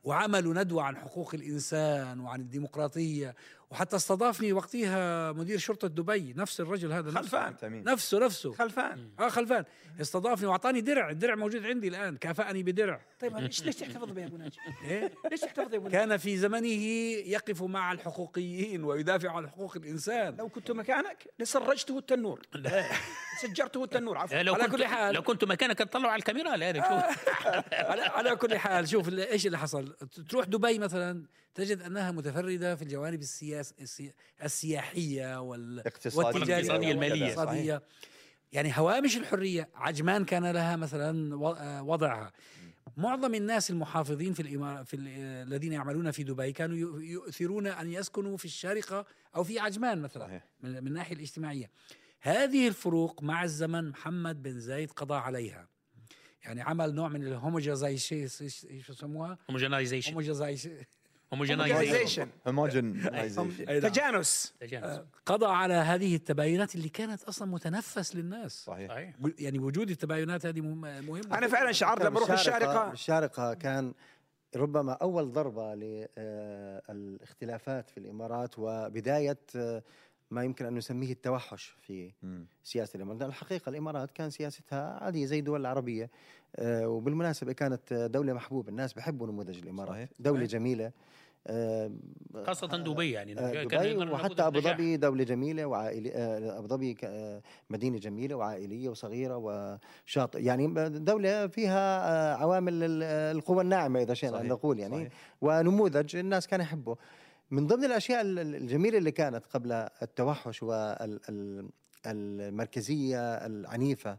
وعملوا 0.04 0.54
ندوة 0.54 0.84
عن 0.84 0.98
حقوق 0.98 1.36
الإنسان 1.36 2.20
وعن 2.20 2.42
الديمقراطية 2.42 3.36
وحتى 3.72 3.96
استضافني 3.96 4.54
وقتها 4.54 5.32
مدير 5.32 5.58
شرطة 5.58 5.88
دبي 5.88 6.34
نفس 6.38 6.62
الرجل 6.62 6.92
هذا 6.92 7.12
خلفان 7.12 7.58
تميم 7.58 7.84
نفسه 7.84 8.20
نفسه. 8.20 8.54
خلفان. 8.54 9.10
آه 9.20 9.30
خلفان. 9.30 9.64
استضافني 10.02 10.48
وأعطاني 10.48 10.82
درع 10.82 11.10
الدرع 11.10 11.36
موجود 11.36 11.66
عندي 11.66 11.88
الآن 11.88 12.18
كافأني 12.18 12.64
بدرع. 12.64 13.02
طيب 13.20 13.38
ليش 13.38 13.64
ليش 13.64 13.76
تحتفظ 13.76 14.12
به 14.12 14.22
يا 14.22 14.28
أبو 14.28 14.38
ناجي؟ 14.38 14.58
إيه؟ 14.84 15.12
ليش 15.32 15.40
تحتفظ 15.40 15.68
به 15.68 15.74
يا 15.74 15.78
أبو 15.78 15.88
ناجي؟ 15.88 15.98
كان 15.98 16.18
في 16.18 16.38
زمنه 16.38 16.68
يقف 16.68 17.64
مع 17.64 17.92
الحقوقيين 17.92 18.84
ويدافع 18.84 19.32
عن 19.32 19.50
حقوق 19.50 19.78
الإنسان. 19.78 20.36
لو 20.36 20.50
كنت 20.50 20.72
مكانك 20.72 21.28
لسرجته 21.40 21.98
التنور. 21.98 22.42
سجرته 23.42 23.84
التنور 23.84 24.18
عفوا. 24.18 24.44
لو 24.44 24.54
على 24.54 24.64
كنت 24.64 24.76
كل 24.76 24.86
حال. 24.86 25.16
لو 25.16 25.22
كنت 25.22 25.44
مكانك 25.44 25.78
تطلعوا 25.78 26.12
على 26.12 26.20
الكاميرا 26.20 26.56
لا 26.56 26.74
شوف 26.74 27.28
على, 27.92 28.02
على 28.02 28.36
كل 28.36 28.58
حال 28.58 28.90
شوف 28.90 29.10
إيش 29.10 29.46
اللي 29.46 29.58
حصل؟ 29.58 29.96
تروح 30.30 30.46
دبي 30.46 30.80
مثلا 30.80 31.26
تجد 31.56 31.82
أنها 31.82 32.12
متفردة 32.12 32.76
في 32.76 32.82
الجوانب 32.82 33.22
السياس 33.22 33.74
السي- 33.82 34.14
السياحية 34.44 35.42
وال 35.42 35.80
اقتصادية 35.80 36.18
والاقتصادية 36.28 36.58
والتجارية 36.68 36.92
المالية. 36.92 37.14
والاقتصادية. 37.14 37.82
يعني 38.52 38.74
هوامش 38.78 39.18
الحرية 39.18 39.70
عجمان 39.76 40.26
كان 40.26 40.46
لها 40.52 40.76
مثلا 40.76 41.36
آه 41.60 41.84
وضعها 41.84 42.32
معظم 42.98 43.36
الناس 43.36 43.70
المحافظين 43.70 44.34
في 44.34 44.42
الإمارة 44.42 44.84
في 44.84 44.96
ال- 44.96 45.08
الذين 45.48 45.74
يعملون 45.74 46.12
في 46.12 46.24
دبي 46.24 46.52
كانوا 46.52 46.76
يؤ- 46.78 47.02
يؤثرون 47.04 47.68
أن 47.68 47.90
يسكنوا 47.94 48.38
في 48.38 48.46
الشارقة 48.46 49.06
أو 49.36 49.44
في 49.44 49.60
عجمان 49.60 50.02
مثلا 50.02 50.24
صحيح. 50.28 50.48
من 50.64 50.72
من 50.72 50.88
الناحية 50.88 51.16
الاجتماعية 51.16 51.72
هذه 52.22 52.68
الفروق 52.68 53.24
مع 53.24 53.44
الزمن 53.44 53.90
محمد 53.90 54.44
بن 54.44 54.60
زايد 54.60 54.92
قضى 54.92 55.16
عليها 55.16 55.68
يعني 56.44 56.62
عمل 56.62 56.96
نوع 56.96 57.08
من 57.10 57.28
الهوموجازايشن 57.28 58.28
شو 58.28 58.46
يسموها؟ 58.92 59.38
هوموجازايشن 60.12 60.70
homogenization. 61.36 62.28
Homogenization. 62.48 63.82
تجانس. 63.82 64.54
تجانس. 64.60 65.00
قضى 65.26 65.46
على 65.46 65.74
هذه 65.74 66.16
التباينات 66.16 66.76
اللي 66.76 66.90
كانت 66.90 67.24
أصلا 67.24 67.48
متنفس 67.52 68.16
للناس. 68.16 68.64
صحيح. 68.66 69.14
يعني 69.40 69.60
وجود 69.60 69.90
التباينات 69.90 70.46
هذه 70.46 70.62
مهم- 70.62 71.06
مهمة. 71.06 71.38
أنا 71.38 71.48
فعلا 71.48 71.72
شعرت 71.72 72.02
لما 72.02 72.18
أروح 72.18 72.32
الشارقة. 72.32 72.92
الشارقة 72.92 73.54
كان 73.54 73.94
ربما 74.56 74.92
أول 74.94 75.32
ضربة 75.32 75.76
للاختلافات 76.90 77.90
في 77.90 77.98
الإمارات 77.98 78.56
وبداية 78.58 79.38
آه، 79.56 79.84
ما 80.32 80.44
يمكن 80.44 80.66
أن 80.66 80.76
نسميه 80.76 81.12
التوحش 81.12 81.76
في 81.88 82.12
الإمارات. 82.96 83.20
لأن 83.22 83.30
الحقيقة 83.30 83.70
الإمارات 83.70 84.12
كان 84.12 84.30
سياستها 84.30 85.00
عادية 85.04 85.26
زي 85.26 85.40
الدول 85.40 85.62
العربية. 85.62 86.10
آه، 86.56 86.88
وبالمناسبة 86.88 87.54
كانت 87.54 87.92
آه، 87.92 88.08
دولة 88.08 88.34
محبوبة. 88.34 88.70
الناس 88.70 88.94
بحبوا 88.94 89.28
نموذج 89.28 89.58
الإمارات. 89.58 89.92
صحيح. 89.94 90.10
دولة 90.20 90.38
صحيح. 90.40 90.52
جميلة. 90.52 90.86
آه، 90.86 90.92
خاصة 92.46 92.68
دبي 92.68 93.12
يعني 93.12 93.40
آه، 93.40 93.64
كان 93.64 93.96
دبي 93.98 94.12
وحتى 94.12 94.34
نجاح. 94.34 94.74
ظبي 94.74 94.98
دولة 94.98 95.24
جميلة 95.24 95.66
وعائليه 95.66 96.12
آه، 96.16 96.58
أبو 96.60 96.68
ظبي 96.68 96.98
آه، 97.04 97.42
مدينة 97.70 97.98
جميلة 97.98 98.36
وعائلية 98.36 98.90
وصغيرة 98.90 99.38
وشاطئ 99.38 100.44
يعني 100.44 100.90
دولة 100.90 101.48
فيها 101.48 102.10
آه، 102.12 102.36
عوامل 102.36 102.84
ال- 102.84 103.04
آه، 103.04 103.32
القوى 103.32 103.64
الناعمة 103.64 104.02
إذا 104.02 104.14
شئنا 104.14 104.32
أن 104.32 104.38
صحيح، 104.40 104.52
نقول 104.52 104.80
يعني 104.80 104.96
صحيح. 104.96 105.12
ونموذج 105.42 106.16
الناس 106.16 106.48
كانوا 106.48 106.66
يحبوا 106.66 106.96
من 107.52 107.68
ضمن 107.68 107.84
الأشياء 107.86 108.22
ال- 108.22 108.40
ال- 108.40 108.56
الجميلة 108.56 108.98
اللي 108.98 109.12
كانت 109.12 109.46
قبل 109.46 109.72
التوحش 110.02 110.64
والمركزية 112.06 113.20
العنيفة 113.46 114.18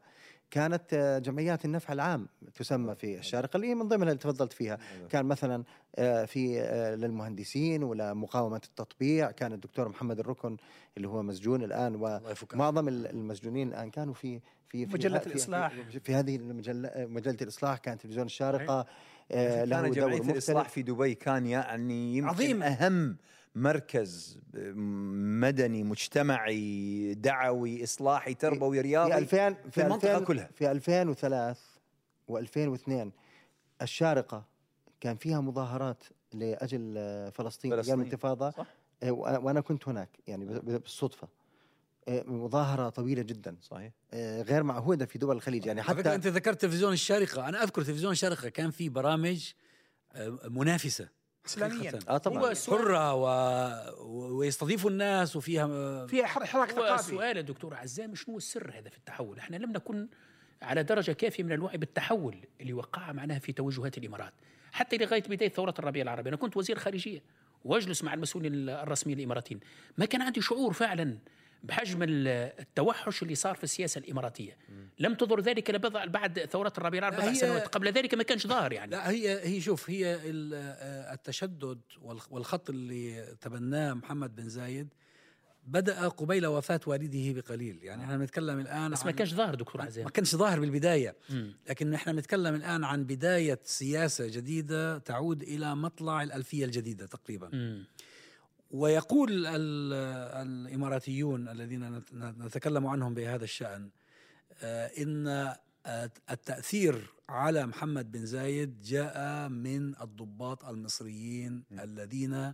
كانت 0.52 0.82
آه، 0.92 1.18
جمعيات 1.18 1.64
النفع 1.64 1.92
العام 1.92 2.28
تسمى 2.54 2.94
في 2.94 3.18
الشارقة 3.18 3.56
اللي 3.56 3.74
من 3.74 3.88
ضمنها 3.88 4.08
اللي 4.08 4.18
تفضلت 4.18 4.52
فيها. 4.52 4.78
كان 5.10 5.26
مثلا 5.26 5.64
آه، 5.96 6.24
في 6.24 6.60
آه، 6.60 6.94
للمهندسين 6.94 7.82
ولمقاومة 7.82 8.56
التطبيع. 8.64 9.30
كان 9.30 9.52
الدكتور 9.52 9.88
محمد 9.88 10.18
الركن 10.18 10.56
اللي 10.96 11.08
هو 11.08 11.22
مسجون 11.22 11.62
الآن 11.62 11.94
ومعظم 12.54 12.88
ال- 12.88 13.06
المسجونين 13.06 13.68
الآن 13.68 13.90
كانوا 13.90 14.14
في 14.14 14.40
في 14.68 14.86
في 14.86 14.92
مجلة 14.94 15.18
في- 15.18 15.26
الإصلاح. 15.26 15.72
في, 15.90 16.00
في 16.00 16.14
هذه 16.14 16.36
المجلة 16.36 16.90
مجلة 16.96 17.36
الإصلاح. 17.42 17.78
كان 17.78 17.98
تلفزيون 17.98 18.26
الشارقة 18.26 18.86
له 19.30 19.80
دور 19.80 19.88
جمعية 19.90 20.20
الإصلاح 20.32 20.68
في 20.68 20.82
دبي 20.82 21.14
كان 21.14 21.46
يعني 21.46 22.16
يمكن 22.16 22.28
عظيم. 22.28 22.62
أهم 22.62 23.16
مركز 23.54 24.38
مدني 24.54 25.82
مجتمعي 25.84 27.14
دعوي 27.14 27.82
إصلاحي 27.84 28.34
تربوي 28.34 28.76
في 28.76 28.80
رياضي 28.88 29.14
2000 29.18 29.54
في 29.70 29.82
المنطقة 29.82 30.12
2000 30.16 30.24
كلها. 30.24 30.50
في 30.54 30.70
2003 30.70 31.60
و2002 32.32 33.08
الشارقة 33.82 34.44
كان 35.00 35.16
فيها 35.16 35.40
مظاهرات 35.40 36.04
لأجل 36.32 36.94
فلسطين 37.34 37.72
أيام. 37.72 38.00
الانتفاضة 38.00 38.50
صح. 38.50 38.66
وأ- 39.04 39.08
وأنا 39.10 39.60
كنت 39.60 39.88
هناك 39.88 40.08
يعني 40.26 40.44
بالصدفة 40.44 41.28
آه، 42.08 42.22
مظاهرة 42.26 42.88
طويلة 42.88 43.22
جدا 43.22 43.56
صحيح 43.62 43.92
آه، 44.12 44.42
غير 44.42 44.62
معهودة 44.62 45.06
في 45.06 45.18
دول 45.18 45.36
الخليج 45.36 45.66
يعني 45.66 45.80
على 45.80 45.88
فكرة 45.88 46.00
حتى 46.02 46.14
أنت 46.14 46.26
ذكرت 46.26 46.60
تلفزيون 46.60 46.92
الشارقة 46.92 47.48
أنا 47.48 47.62
أذكر 47.62 47.82
تلفزيون 47.82 48.12
الشارقة 48.12 48.48
كان 48.48 48.70
في 48.70 48.88
برامج 48.88 49.52
آه، 50.12 50.38
منافسة 50.44 51.08
اسلاميا. 51.46 51.98
آه 52.08 52.18
طبعا. 52.18 52.54
حرة 52.66 53.14
و... 53.14 53.24
و- 54.00 54.38
ويستضيفوا 54.38 54.90
الناس 54.90 55.36
وفيها 55.36 56.06
فيها 56.06 56.26
حر- 56.26 56.44
حراك 56.46 56.70
هو 56.72 56.76
ثقافي. 56.86 57.00
السؤال 57.00 57.36
يا 57.36 57.42
دكتور 57.42 57.74
عزام 57.74 58.14
شنو 58.14 58.36
السر 58.36 58.70
هذا 58.78 58.88
في 58.90 58.96
التحول؟ 58.96 59.38
إحنا 59.38 59.56
لم 59.56 59.72
نكن 59.72 60.08
على 60.62 60.82
درجة 60.82 61.12
كافية 61.12 61.42
من 61.42 61.52
الوعي 61.52 61.76
بالتحول 61.78 62.36
اللي 62.60 62.72
وقع 62.72 63.12
معناها 63.12 63.38
في 63.38 63.52
توجهات 63.52 63.98
الإمارات. 63.98 64.32
حتى 64.72 64.96
لغاية 64.96 65.22
بداية 65.22 65.48
ثورة 65.48 65.74
الربيع 65.78 66.02
العربي 66.02 66.28
أنا 66.28 66.36
كنت 66.36 66.56
وزير 66.56 66.78
خارجية 66.78 67.22
واجلس 67.64 68.04
مع 68.04 68.14
المسؤولين 68.14 68.68
الرسميين 68.68 69.18
الإماراتيين. 69.18 69.60
ما 69.98 70.04
كان 70.04 70.22
عندي 70.22 70.40
شعور 70.40 70.72
فعلا 70.72 71.18
بحجم 71.62 72.02
ال- 72.02 72.28
التوحش 72.60 73.22
اللي 73.22 73.34
صار 73.34 73.54
في 73.54 73.64
السياسة 73.64 73.98
الإماراتية. 73.98 74.56
لم 74.98 75.14
تظهر 75.14 75.40
ذلك 75.40 75.70
بضع 75.70 76.04
بعد 76.04 76.38
ثورة 76.52 76.72
الربيع 76.78 76.98
العربي 76.98 77.16
لا، 77.16 77.22
بضع 77.30 77.32
سنوات. 77.40 77.66
قبل 77.68 77.92
ذلك 77.92 78.14
ما 78.14 78.22
كانش 78.22 78.46
ظاهر 78.46 78.72
يعني. 78.72 78.90
لا 78.90 79.10
هي 79.10 79.40
هي 79.48 79.60
شوف 79.60 79.90
هي 79.90 80.14
آه، 80.14 81.14
التشدد 81.14 81.80
والخ- 82.02 82.26
والخط 82.32 82.70
اللي 82.70 83.26
تبناه 83.40 83.92
محمد 83.94 84.36
بن 84.36 84.48
زايد 84.48 84.88
بدأ 85.66 86.08
قبيل 86.08 86.46
وفاة 86.46 86.80
والده 86.86 87.40
بقليل. 87.40 87.78
يعني 87.82 88.04
إحنا 88.04 88.16
بنتكلم 88.16 88.60
الآن 88.60 88.90
بس 88.90 89.04
ما 89.06 89.10
كانش 89.12 89.34
ظاهر 89.34 89.54
دكتور 89.54 89.82
عزام 89.82 90.04
ما 90.04 90.10
كانش 90.10 90.36
ظاهر 90.36 90.60
بالبداية. 90.60 91.16
مم. 91.30 91.54
لكن 91.68 91.94
إحنا 91.94 92.12
بنتكلم 92.12 92.54
الآن 92.54 92.84
عن 92.84 93.04
بداية 93.04 93.58
سياسة 93.64 94.26
جديدة 94.26 94.98
تعود 94.98 95.42
إلى 95.42 95.74
مطلع 95.76 96.22
الألفية 96.22 96.64
الجديدة 96.64 97.06
تقريبا. 97.06 97.50
مم. 97.52 97.84
ويقول 98.72 99.46
ال- 99.46 99.92
الإماراتيون 100.48 101.48
الذين 101.48 101.90
نت- 101.92 102.14
نتكلم 102.14 102.86
عنهم 102.86 103.14
بهذا 103.14 103.44
الشأن 103.44 103.90
آه، 104.62 104.86
إن 104.86 105.26
آه، 105.86 106.10
التأثير 106.30 107.10
على 107.28 107.66
محمد 107.66 108.12
بن 108.12 108.26
زايد 108.26 108.80
جاء 108.80 109.48
من 109.48 110.00
الضباط 110.00 110.64
المصريين 110.64 111.64
الذين 111.72 112.52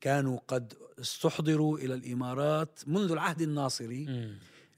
كانوا 0.00 0.38
قد 0.48 0.72
استحضروا 1.00 1.78
إلى 1.78 1.94
الإمارات 1.94 2.80
منذ 2.86 3.12
العهد 3.12 3.40
الناصري. 3.42 4.04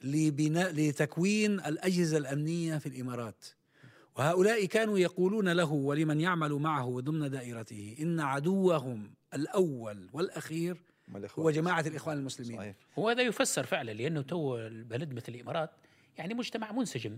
لبناء 0.05 0.73
لتكوين 0.73 1.53
الأجهزة 1.61 2.17
الأمنية 2.19 2.79
في 2.79 2.87
الإمارات 2.87 3.45
وهؤلاء 4.17 4.65
كانوا 4.65 4.99
يقولون 4.99 5.49
له 5.49 5.73
ولمن 5.73 6.21
يعمل 6.21 6.53
معه 6.53 7.01
ضمن 7.01 7.31
دائرته 7.31 7.97
إن 8.01 8.21
عدوهم 8.21 9.11
الأول 9.35 10.09
والأخير 10.13 10.77
هم 11.09 11.17
الإخوان. 11.17 11.45
هو 11.45 11.51
جماعة 11.51 11.81
الإخوان 11.81 12.19
المسلمين. 12.19 12.59
صحيح. 12.59 12.75
وهذا 12.97 13.23
يفسر 13.23 13.67
فعلا 13.67 13.93
لأنه 13.93 14.23
تو 14.23 14.59
البلد 14.59 15.13
مثل 15.13 15.35
الإمارات 15.35 15.71
يعني 16.19 16.35
مجتمع 16.35 16.73
منسجم. 16.73 17.17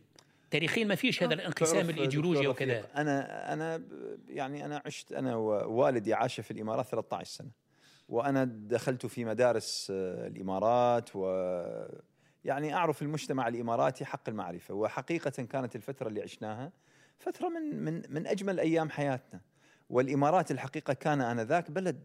تاريخيا 0.50 0.84
ما 0.84 0.94
فيش 0.94 1.22
هذا 1.22 1.34
الانقسام 1.34 1.90
الإيديولوجي 1.90 2.46
وكذا 2.46 2.84
أنا 2.96 3.52
أنا 3.52 3.82
يعني 4.28 4.64
أنا 4.64 4.82
عشت 4.86 5.12
أنا 5.12 5.36
ووالدي 5.36 6.14
عاش 6.14 6.40
في 6.40 6.50
الإمارات 6.50 6.86
13 6.86 7.30
سنة. 7.30 7.50
وأنا 8.08 8.44
دخلت 8.44 9.06
في 9.06 9.24
مدارس 9.24 9.88
آه، 9.90 10.26
الإمارات 10.26 11.10
و 11.14 11.26
يعني 12.44 12.74
أعرف 12.74 13.02
المجتمع 13.02 13.48
الإماراتي 13.48 14.04
حق 14.04 14.28
المعرفة. 14.28 14.74
وحقيقة 14.74 15.30
كانت 15.30 15.76
الفترة 15.76 16.08
اللي 16.08 16.22
عشناها 16.22 16.72
فترة 17.18 17.48
من 17.48 17.84
من 17.84 18.02
من 18.08 18.26
أجمل 18.26 18.60
أيام 18.60 18.90
حياتنا. 18.90 19.40
والإمارات 19.92 20.50
الحقيقة 20.50 20.92
كان 20.94 21.20
آنذاك 21.20 21.70
بلد 21.70 21.98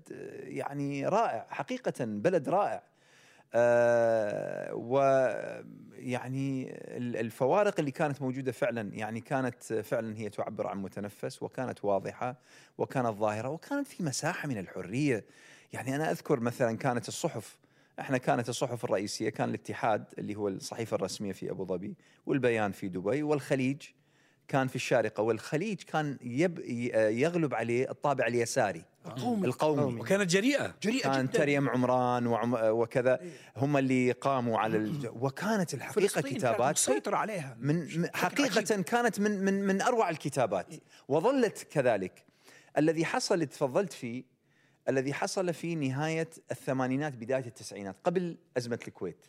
يعني 0.44 1.08
رائع 1.08 1.48
حقيقة 1.50 2.06
بلد 2.06 2.50
رائع. 2.50 2.84
آه 3.54 4.74
ويعني 4.76 6.70
ال- 6.98 7.18
الفوارق 7.18 7.76
اللي 7.80 7.92
كانت 7.92 8.22
موجودة 8.22 8.52
فعلا 8.52 8.94
يعني 8.94 9.22
كانت 9.22 9.64
فعلا 9.64 10.18
هي 10.18 10.30
تعبر 10.30 10.68
عن 10.68 10.82
متنفس 10.82 11.44
وكانت 11.44 11.86
واضحة 11.86 12.36
وكانت 12.78 13.08
ظاهرة 13.08 13.50
وكانت 13.50 13.88
في 13.88 14.04
مساحة 14.04 14.48
من 14.48 14.58
الحرية. 14.58 15.26
يعني 15.74 15.96
أنا 15.96 16.12
أذكر 16.12 16.40
مثلا 16.40 16.78
كانت 16.78 17.08
الصحف 17.08 17.58
إحنا 18.00 18.18
كانت 18.18 18.50
الصحف 18.50 18.86
الرئيسية 18.86 19.30
كان 19.30 19.50
الاتحاد 19.50 20.04
اللي 20.18 20.36
هو 20.36 20.48
الصحيفة 20.48 20.96
الرسمية 20.96 21.32
في 21.34 21.52
أبو 21.52 21.66
ظبي 21.66 21.96
والبيان 22.26 22.72
في 22.72 22.88
دبي 22.88 23.24
والخليج. 23.24 23.82
كان 24.48 24.68
في 24.68 24.76
الشارقة 24.76 25.24
والخليج 25.24 25.82
كان 25.82 26.18
يب 26.22 26.60
يغلب 27.20 27.54
عليه 27.54 27.90
الطابع 27.90 28.28
اليساري. 28.28 28.84
القومي. 29.06 29.48
القومي. 29.48 30.02
وكانت 30.02 30.32
جريئة. 30.32 30.76
جريئة 30.84 31.04
كان 31.04 31.26
جدا. 31.26 31.38
تريم 31.38 31.70
عمران 31.70 32.28
وعم 32.28 32.54
وكذا. 32.62 33.20
هم 33.58 33.78
اللي 33.78 34.12
قاموا 34.12 34.60
على 34.60 34.78
الج... 34.78 35.08
وكانت 35.22 35.74
الحقيقة 35.74 36.22
كتابات 36.22 36.72
مسيطرة 36.76 37.16
عليها. 37.16 37.58
من. 37.60 38.10
حقيقة 38.16 38.82
كانت 38.82 39.20
من 39.20 39.46
من 39.46 39.68
من 39.68 39.82
أروع 39.82 40.10
الكتابات. 40.10 40.68
وظلت 41.08 41.68
كذلك. 41.72 42.26
الذي 42.78 43.06
حصل 43.06 43.46
تفضلت 43.46 43.94
فيه 43.94 44.24
الذي 44.90 45.14
حصل 45.14 45.54
في 45.54 45.76
نهاية 45.76 46.30
الثمانينات 46.52 47.14
بداية 47.14 47.46
التسعينات 47.46 47.96
قبل 48.04 48.38
أزمة 48.58 48.80
الكويت. 48.88 49.26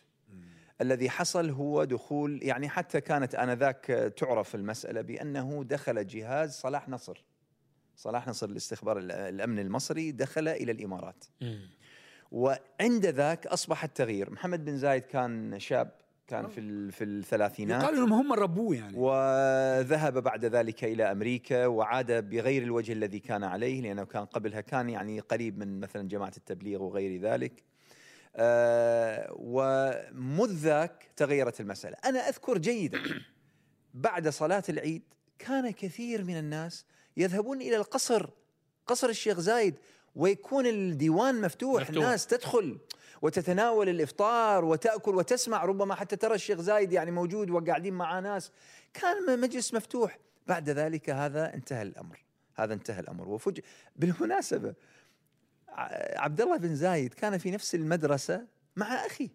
الذي 0.81 1.09
حصل 1.09 1.49
هو 1.49 1.83
دخول 1.83 2.39
يعني 2.43 2.69
حتى 2.69 3.01
كانت 3.01 3.35
آنذاك 3.35 3.85
تعرف 4.17 4.55
المسألة 4.55 5.01
بأنه 5.01 5.63
دخل 5.63 6.07
جهاز 6.07 6.51
صلاح 6.53 6.89
نصر. 6.89 7.23
صلاح 7.95 8.27
نصر 8.27 8.49
الاستخبار 8.49 8.97
ال- 8.97 9.11
الأمن 9.11 9.59
المصري 9.59 10.11
دخل 10.11 10.47
إلى 10.47 10.71
الإمارات. 10.71 11.25
وعند 12.31 13.05
ذاك 13.05 13.47
أصبح 13.47 13.83
التغيير. 13.83 14.31
محمد 14.31 14.65
بن 14.65 14.77
زايد 14.77 15.03
كان 15.03 15.59
شاب 15.59 15.91
كان 16.27 16.47
في 16.47 16.91
في 16.91 17.03
الثلاثينات. 17.03 17.83
يقال 17.83 17.95
إنهم 17.95 18.13
هم 18.13 18.33
ربوه 18.33 18.75
يعني. 18.75 18.93
وذهب 18.97 20.23
بعد 20.23 20.45
ذلك 20.45 20.83
إلى 20.83 21.11
أمريكا 21.11 21.65
وعاد 21.65 22.29
بغير 22.29 22.63
الوجه 22.63 22.93
الذي 22.93 23.19
كان 23.19 23.43
عليه 23.43 23.81
لأنه 23.81 24.03
كان 24.03 24.25
قبلها 24.25 24.61
كان 24.61 24.89
يعني 24.89 25.19
قريب 25.19 25.57
من 25.57 25.79
مثلا 25.79 26.07
جماعة 26.07 26.33
التبليغ 26.37 26.83
وغير 26.83 27.21
ذلك. 27.21 27.63
آه 28.35 29.27
ومذ 29.31 30.51
ذاك 30.51 31.11
تغيرت 31.15 31.61
المسألة، 31.61 31.97
أنا 32.05 32.29
أذكر 32.29 32.57
جيدا 32.57 33.01
بعد 33.93 34.27
صلاة 34.27 34.63
العيد 34.69 35.03
كان 35.39 35.71
كثير 35.71 36.23
من 36.23 36.37
الناس 36.37 36.85
يذهبون 37.17 37.61
إلى 37.61 37.75
القصر 37.75 38.29
قصر 38.87 39.09
الشيخ 39.09 39.39
زايد 39.39 39.75
ويكون 40.15 40.65
الديوان 40.65 41.41
مفتوح, 41.41 41.81
مفتوح. 41.81 42.03
الناس 42.03 42.27
تدخل 42.27 42.77
وتتناول 43.21 43.89
الإفطار 43.89 44.65
وتأكل 44.65 45.15
وتسمع 45.15 45.65
ربما 45.65 45.95
حتى 45.95 46.15
ترى 46.15 46.35
الشيخ 46.35 46.59
زايد 46.59 46.93
يعني 46.93 47.11
موجود 47.11 47.49
وقاعدين 47.49 47.93
مع 47.93 48.19
ناس. 48.19 48.51
كان 48.93 49.39
مجلس 49.39 49.73
مفتوح. 49.73 50.19
بعد 50.47 50.69
ذلك 50.69 51.09
هذا 51.09 51.53
انتهى 51.53 51.81
الأمر. 51.81 52.23
هذا 52.55 52.73
انتهى 52.73 52.99
الأمر. 52.99 53.29
وفج 53.29 53.59
بالمناسبة 53.95 54.73
عبد 56.17 56.41
الله 56.41 56.57
بن 56.57 56.75
زايد 56.75 57.13
كان 57.13 57.37
في 57.37 57.51
نفس 57.51 57.75
المدرسة 57.75 58.45
مع 58.75 58.85
أخي 59.05 59.29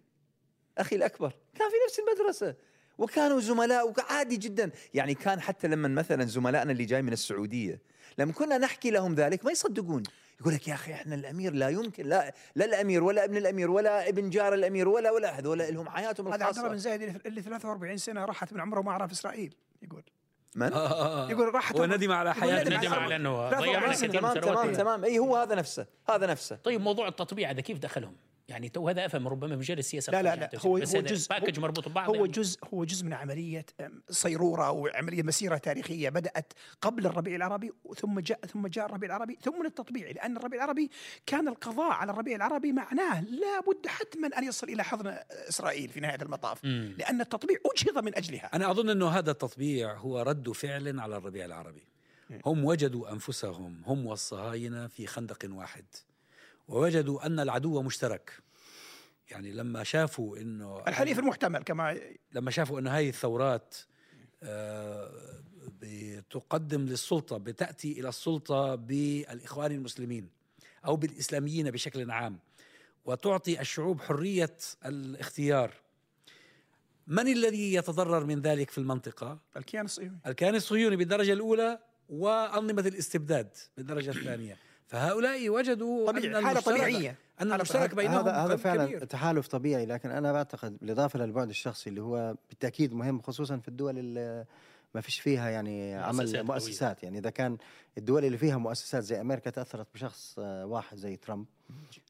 أخي 0.79 0.97
الأكبر 0.97 1.29
كان 1.55 1.69
في 1.69 1.75
نفس 1.89 1.99
المدرسة. 1.99 2.55
وكانوا 2.99 3.41
زملاء 3.41 3.89
وعادي 3.99 4.37
جدا. 4.37 4.71
يعني 4.95 5.15
كان 5.15 5.41
حتى 5.41 5.69
لما 5.69 5.89
مثلا 5.89 6.25
زملائنا 6.25 6.73
اللي 6.73 6.85
جاي 6.85 7.03
من 7.03 7.13
السعودية 7.13 7.81
لما 8.19 8.33
كنا 8.33 8.59
نحكي 8.59 8.91
لهم 8.91 9.15
ذلك 9.15 9.45
ما 9.45 9.53
يصدقون. 9.53 10.03
يقول 10.41 10.55
لك 10.55 10.69
يا 10.69 10.75
أخي 10.75 10.93
إحنا 10.93 11.15
الأمير 11.15 11.53
لا 11.53 11.69
يمكن 11.69 12.07
لا 12.07 12.35
لا 12.55 12.65
الأمير 12.65 13.05
ولا 13.05 13.25
ابن 13.25 13.37
الأمير 13.37 13.71
ولا 13.71 14.09
ابن 14.09 14.31
جار 14.31 14.55
الأمير 14.55 14.89
ولا 14.89 15.11
ولا 15.11 15.39
هذول 15.39 15.59
لهم 15.59 15.89
حياتهم 15.89 16.29
هذا 16.33 16.45
عبد 16.45 16.57
الله 16.59 16.69
بن 16.69 16.79
زايد 16.79 17.03
اللي- 17.03 17.21
اللي 17.27 17.43
43 17.43 17.97
سنة 17.97 18.25
راحت 18.25 18.53
من 18.53 18.61
عمره 18.61 18.81
وما 18.81 18.93
عرف 18.93 19.13
إسرائيل 19.13 19.55
يقول. 19.83 20.03
من؟ 20.55 20.73
آه، 20.73 20.77
آه، 20.77 21.27
آه. 21.27 21.31
يقول 21.31 21.55
راحت 21.55 21.81
وندم 21.81 22.13
على 22.13 22.35
حياته 22.35 22.77
ندم 22.77 22.95
على 22.95 23.17
إنه 23.17 23.51
ضيع 23.51 23.93
كثير 23.93 24.23
من 24.23 24.41
تمام 24.41 24.73
تمام 24.73 25.05
اي 25.05 25.19
هو 25.19 25.37
هذا 25.37 25.55
نفسه 25.55 25.87
هذا 26.09 26.27
نفسه 26.27 26.57
طيب 26.57 26.81
موضوع 26.81 27.09
التطبيع 27.09 27.51
هذا 27.51 27.61
كيف 27.61 27.79
دخلهم؟ 27.79 28.17
يعني 28.49 28.69
تو 28.69 28.89
هذا 28.89 29.07
أفهم 29.07 29.29
ربما 29.29 29.49
في 29.49 29.57
مجال 29.57 29.79
السياسة 29.79 30.11
لا 30.13 30.23
لا 30.23 30.37
لا 30.37 30.51
هو 30.67 30.73
بس 30.75 30.91
هو 30.95 31.01
هذا 31.01 31.01
جزء 31.09 31.29
package 31.29 31.59
هو- 31.59 31.63
مربوط 31.63 31.89
ببعض 31.89 32.09
هو 32.09 32.15
يعني. 32.15 32.29
جزء 32.29 32.59
هو 32.75 32.85
جزء 32.85 33.05
من 33.07 33.13
عملية 33.13 33.67
صيرورة 34.11 34.71
وعمليه 34.71 35.23
مسيرة 35.23 35.57
تاريخية 35.57 36.09
بدأت 36.09 36.53
قبل 36.81 37.07
الربيع 37.07 37.37
العربي 37.37 37.73
ثم 37.97 38.21
جاء 38.21 38.41
ثم 38.47 38.67
جاء 38.67 38.87
الربيع 38.87 39.07
العربي 39.09 39.39
ثم 39.43 39.67
التطبيع 39.67 40.11
لأن 40.11 40.37
الربيع 40.37 40.65
العربي 40.65 40.91
كان 41.27 41.49
القضاء 41.49 41.93
على 41.93 42.13
الربيع 42.13 42.37
العربي 42.37 42.73
معناه 42.73 43.21
لابد 43.21 43.87
حتما 43.87 44.27
أن 44.39 44.45
يصل 44.45 44.69
إلى 44.69 44.85
حضن 44.85 45.17
إسرائيل 45.31 45.89
في 45.89 46.01
نهاية 46.01 46.23
المطاف 46.23 46.65
مم. 46.65 46.95
لأن 46.99 47.21
التطبيع 47.21 47.57
أجهض 47.75 48.05
من 48.05 48.15
أجلها 48.17 48.51
أنا 48.55 48.71
أظن 48.71 48.89
أنه 48.91 49.09
هذا 49.09 49.31
التطبيع 49.31 49.95
هو 49.95 50.23
رد 50.23 50.51
فعل 50.53 51.01
على 51.01 51.17
الربيع 51.17 51.45
العربي 51.45 51.83
هم 52.47 52.65
وجدوا 52.65 53.13
أنفسهم 53.13 53.83
هم 53.87 54.07
والصهاينة 54.07 54.87
في 54.87 55.07
خندق 55.07 55.39
واحد 55.51 55.85
ووجدوا 56.69 57.27
أن 57.27 57.41
العدو 57.41 57.83
مشترك. 57.83 58.33
يعني 59.31 59.53
لما 59.53 59.85
شافوا 59.85 60.39
أنه 60.39 60.83
الحليف 60.89 61.19
المحتمل 61.19 61.63
كما 61.63 62.01
لما 62.33 62.51
شافوا 62.51 62.81
أن 62.81 62.89
هذه 62.89 63.09
الثورات 63.09 63.75
آه، 64.43 65.11
بتقدم 65.81 66.81
للسلطة 66.81 67.39
بتأتي 67.39 68.01
إلى 68.01 68.09
السلطة 68.09 68.75
بالإخوان 68.75 69.73
المسلمين 69.73 70.29
أو 70.87 70.97
بالإسلاميين 70.97 71.71
بشكل 71.71 72.11
عام 72.11 72.39
وتعطي 73.05 73.61
الشعوب 73.61 74.01
حرية 74.01 74.57
الاختيار. 74.85 75.75
من 77.07 77.29
الذي 77.29 77.75
يتضرر 77.75 78.25
من 78.25 78.41
ذلك 78.41 78.71
في 78.71 78.79
المنطقة؟ 78.79 79.39
الكيان 79.57 79.85
الصهيوني. 79.85 80.19
الكيان 80.27 80.55
الصهيوني 80.55 80.97
بالدرجة 80.97 81.33
الأولى 81.33 81.79
وأنظمة 82.09 82.83
الاستبداد 82.83 83.57
بالدرجة 83.77 84.11
الثانية. 84.11 84.59
فهؤلاء 84.87 85.49
وجدوا 85.49 86.07
طبيعي 86.13 86.27
أن 86.27 86.35
حالة 86.35 86.51
المشترك 86.51 86.75
طبيعية 86.77 87.11
أن 87.11 87.17
حالة 87.39 87.55
المشترك 87.55 87.93
طبيعية. 87.93 88.09
بينهم 88.09 88.29
هذا 88.29 88.33
هذا 88.37 88.57
فعلا 88.57 88.87
كبير. 88.87 89.05
تحالف 89.05 89.47
طبيعي 89.49 89.87
لكن 89.87 90.11
أنا 90.11 90.33
بعتقد 90.33 90.77
بالإضافة 90.81 91.19
للبعد 91.19 91.49
الشخصي 91.49 91.91
اللي 91.91 92.03
هو 92.03 92.35
بالتأكيد 92.49 92.95
مهم 92.95 93.21
خصوصا 93.23 93.57
في 93.57 93.69
الدول 93.69 93.99
اللي 93.99 94.45
ما 94.95 95.01
فيش 95.01 95.21
فيها 95.21 95.51
يعني 95.51 95.95
مؤسسات 95.97 96.15
عمل 96.15 96.29
قوية. 96.37 96.43
مؤسسات 96.43 97.03
يعني 97.03 97.19
إذا 97.19 97.31
كان 97.31 97.57
الدول 97.99 98.25
اللي 98.25 98.39
فيها 98.39 98.57
مؤسسات 98.57 99.03
زي 99.03 99.21
أمريكا 99.21 99.51
تأثرت 99.51 99.87
بشخص 99.95 100.35
آه، 100.39 100.67
واحد 100.67 100.97
زي 100.97 101.17
ترامب 101.17 101.47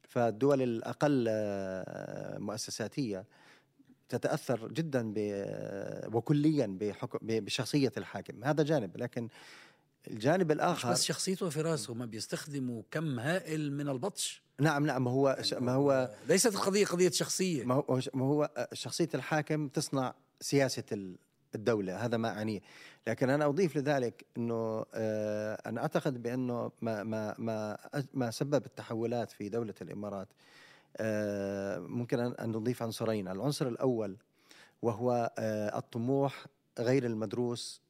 فالدول 0.09 0.61
الأقل 0.61 1.25
آه، 1.29 2.37
مؤسساتية 2.37 3.25
تتأثر 4.09 4.67
جدا 4.67 5.13
ب- 5.15 6.15
وكليا 6.15 6.77
بحكم 6.81 7.17
بشخصية 7.21 7.91
الحاكم 7.97 8.43
هذا 8.43 8.63
جانب 8.63 8.97
لكن 8.97 9.27
الجانب 10.07 10.51
الآخر 10.51 10.91
بس 10.91 11.03
شخصيته 11.03 11.49
في 11.49 11.61
راسه 11.61 11.93
هم 11.93 12.05
بيستخدموا 12.05 12.81
كم 12.91 13.19
هائل 13.19 13.71
من 13.73 13.89
البطش. 13.89 14.41
نعم 14.59 14.85
نعم 14.85 15.03
ما 15.03 15.11
هو 15.11 15.37
ما 15.59 15.71
هو 15.71 16.09
ليست 16.29 16.55
القضية 16.55 16.85
قضية 16.85 17.09
شخصية. 17.09 17.63
ما 17.63 17.75
هو 17.75 17.99
ما 18.13 18.25
هو 18.25 18.49
شخصية 18.73 19.09
الحاكم 19.15 19.67
تصنع 19.67 20.13
سياسة 20.41 20.83
ال- 20.91 21.15
الدولة 21.55 22.05
هذا 22.05 22.17
ما 22.17 22.29
أعنيه. 22.29 22.59
لكن 23.07 23.29
أنا 23.29 23.45
أضيف 23.45 23.77
لذلك 23.77 24.25
إنه 24.37 24.85
آه، 24.93 25.61
أنا 25.65 25.81
أعتقد 25.81 26.23
بأنه 26.23 26.71
ما 26.81 27.03
ما 27.03 27.35
ما 27.37 27.77
ما 28.13 28.31
سبب 28.31 28.65
التحولات 28.65 29.31
في 29.31 29.49
دولة 29.49 29.73
الإمارات 29.81 30.27
آه، 30.97 31.79
ممكن 31.79 32.19
أن 32.19 32.51
نضيف 32.51 32.83
عنصرين. 32.83 33.27
العنصر 33.27 33.67
الأول 33.67 34.17
وهو 34.81 35.31
آه، 35.39 35.77
الطموح 35.77 36.45
غير 36.79 37.05
المدروس 37.05 37.81
آه، 37.81 37.84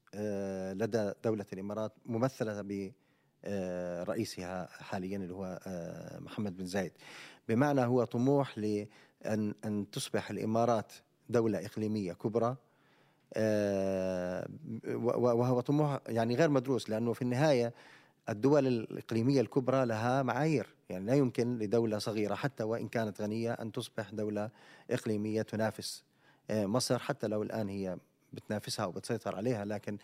لدى 0.73 1.11
دولة 1.23 1.45
الإمارات 1.53 1.93
ممثلة 2.05 2.61
ب 2.61 2.91
آه، 3.45 4.67
حاليا 4.67 5.17
اللي 5.17 5.33
هو 5.33 5.59
آه، 5.67 6.19
محمد 6.19 6.57
بن 6.57 6.65
زايد. 6.65 6.91
بمعنى 7.49 7.81
هو 7.81 8.03
طموح 8.03 8.57
لأن 8.57 9.53
أن 9.65 9.89
تصبح 9.91 10.31
الإمارات 10.31 10.93
دولة 11.29 11.65
إقليمية 11.65 12.13
كبرى 12.13 12.57
آه، 13.33 14.47
وهو 14.93 15.59
طموح 15.59 15.99
يعني 16.07 16.35
غير 16.35 16.49
مدروس 16.49 16.89
لأنه 16.89 17.13
في 17.13 17.21
النهاية 17.21 17.73
الدول 18.29 18.67
الإقليمية 18.67 19.41
الكبرى 19.41 19.85
لها 19.85 20.23
معايير. 20.23 20.75
يعني 20.89 21.05
لا 21.05 21.13
يمكن 21.13 21.57
لدولة 21.59 21.97
صغيرة 21.97 22.35
حتى 22.35 22.63
وإن 22.63 22.87
كانت 22.87 23.21
غنية 23.21 23.53
أن 23.53 23.71
تصبح 23.71 24.09
دولة 24.09 24.49
إقليمية 24.91 25.41
تنافس 25.41 26.03
آه، 26.49 26.65
مصر 26.65 26.99
حتى 26.99 27.27
لو 27.27 27.43
الآن 27.43 27.69
هي 27.69 27.97
بتنافسها 28.35 28.85
وبتسيطر 28.85 29.35
عليها 29.35 29.65
لكن 29.65 29.97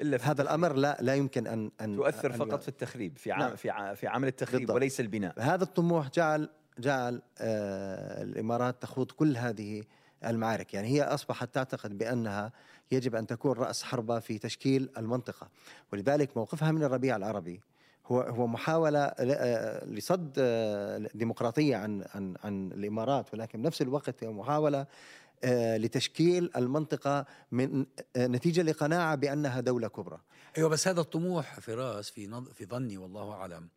إلا 0.00 0.18
في 0.18 0.24
هذا 0.26 0.42
الأمر 0.42 0.72
لا 0.72 0.96
لا 1.00 1.14
يمكن 1.14 1.46
أن 1.46 1.70
أن 1.80 1.96
تؤثر 1.96 2.30
أن 2.34 2.38
فقط 2.38 2.62
في 2.62 2.68
التخريب 2.68 3.16
في 3.18 3.30
نعم. 3.30 3.42
عام 3.42 3.56
في 3.56 3.70
ع- 3.70 3.94
في 3.94 4.06
عمل 4.06 4.28
التخريب 4.28 4.60
بالضبط. 4.60 4.76
وليس 4.76 5.00
البناء 5.00 5.34
هذا 5.40 5.64
الطموح 5.64 6.10
جعل 6.10 6.48
جعل 6.78 7.22
آه، 7.38 8.22
الإمارات 8.22 8.82
تخوض 8.82 9.10
كل 9.10 9.36
هذه 9.36 9.82
المعارك، 10.24 10.74
يعني 10.74 10.88
هي 10.88 11.02
أصبحت 11.02 11.54
تعتقد 11.54 11.98
بأنها 11.98 12.52
يجب 12.92 13.14
أن 13.14 13.26
تكون 13.26 13.52
رأس 13.52 13.82
حربة 13.82 14.18
في 14.18 14.38
تشكيل 14.38 14.90
المنطقة، 14.98 15.48
ولذلك 15.92 16.36
موقفها 16.36 16.72
من 16.72 16.82
الربيع 16.82 17.16
العربي 17.16 17.60
هو 18.12 18.20
هو 18.20 18.46
محاولة 18.46 19.06
ل- 19.06 19.12
آه، 19.38 19.84
لصد 19.84 20.34
آه، 20.38 20.96
الديمقراطيه 20.96 21.76
عن 21.76 22.04
عن 22.14 22.34
عن 22.44 22.72
الإمارات 22.72 23.34
ولكن 23.34 23.62
بنفس 23.62 23.82
الوقت 23.82 24.24
هي 24.24 24.28
محاولة 24.28 24.86
آه، 25.44 25.76
لتشكيل 25.76 26.50
المنطقة 26.56 27.26
من 27.52 27.86
آه، 28.16 28.26
نتيجة 28.26 28.62
لقناعة 28.62 29.14
بأنها 29.14 29.60
دولة 29.60 29.88
كبرى. 29.88 30.18
أيوه 30.58 30.68
بس 30.68 30.88
هذا 30.88 31.00
الطموح 31.00 31.60
فراس 31.60 32.10
في 32.10 32.26
نظ... 32.26 32.48
في 32.48 32.66
ظني 32.66 32.98
والله 32.98 33.32
أعلم 33.32 33.68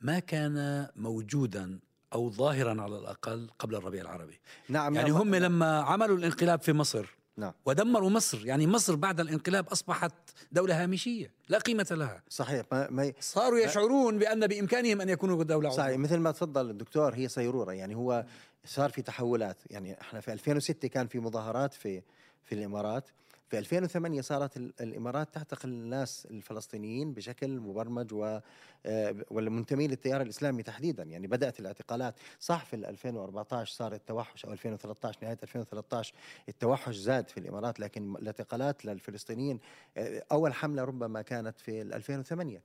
ما 0.00 0.18
كان 0.18 0.86
موجودا 0.96 1.78
أو 2.12 2.30
ظاهرا 2.30 2.82
على 2.82 2.98
الأقل 2.98 3.50
قبل 3.58 3.74
الربيع 3.74 4.02
العربي 4.02 4.40
نعم 4.68 4.94
يعني 4.94 5.10
هم 5.10 5.34
لما 5.34 5.80
عملوا 5.80 6.16
الانقلاب 6.16 6.60
في 6.62 6.72
مصر 6.72 7.17
نعم. 7.38 7.52
ودمروا 7.66 8.10
مصر. 8.10 8.46
يعني 8.46 8.66
مصر 8.66 8.94
بعد 8.96 9.20
الانقلاب 9.20 9.68
أصبحت 9.68 10.12
دولة 10.52 10.82
هامشية 10.82 11.30
لا 11.48 11.58
قيمة 11.58 11.86
لها. 11.90 12.22
صحيح. 12.28 12.66
ما, 12.72 12.90
ما 12.90 13.12
صاروا 13.20 13.58
يشعرون 13.58 14.18
بأن 14.18 14.46
بإمكانهم 14.46 15.00
أن 15.00 15.08
يكونوا 15.08 15.44
دولة 15.44 15.68
عظمى. 15.68 15.84
صحيح. 15.84 15.98
مثل 15.98 16.16
ما 16.16 16.30
تفضل 16.30 16.70
الدكتور 16.70 17.14
هي 17.14 17.28
صيروره 17.28 17.72
يعني 17.72 17.94
هو 17.96 18.24
صار 18.64 18.90
في 18.90 19.02
تحولات. 19.02 19.56
يعني 19.70 20.00
إحنا 20.00 20.20
في 20.20 20.32
2006 20.32 20.88
كان 20.88 21.06
في 21.06 21.18
مظاهرات 21.18 21.74
في 21.74 22.02
في 22.44 22.54
الإمارات. 22.54 23.08
في 23.50 23.58
2008 23.58 24.20
صارت 24.20 24.56
ال- 24.56 24.72
الإمارات 24.80 25.34
تعتقل 25.34 25.68
الناس 25.68 26.26
الفلسطينيين 26.30 27.12
بشكل 27.14 27.60
مبرمج 27.60 28.12
و 28.14 28.40
آه، 28.86 29.14
والمنتمين 29.30 29.90
للتيار 29.90 30.22
الإسلامي 30.22 30.62
تحديدا. 30.62 31.02
يعني 31.02 31.26
بدأت 31.26 31.60
الاعتقالات. 31.60 32.14
صح 32.40 32.64
في 32.64 32.76
ال 32.76 32.84
2014 32.86 33.74
صار 33.74 33.92
التوحش 33.94 34.44
أو 34.44 34.52
2013 34.52 35.18
نهاية 35.22 35.38
2013 35.42 36.14
التوحش 36.48 36.96
زاد 36.96 37.28
في 37.28 37.40
الإمارات 37.40 37.80
لكن 37.80 38.16
الاعتقالات 38.16 38.84
للفلسطينيين 38.84 39.60
آه، 39.96 40.22
أول 40.32 40.54
حملة 40.54 40.84
ربما 40.84 41.22
كانت 41.22 41.60
في 41.60 41.82
ال 41.82 41.92
2008 41.94 42.56
آه، 42.56 42.60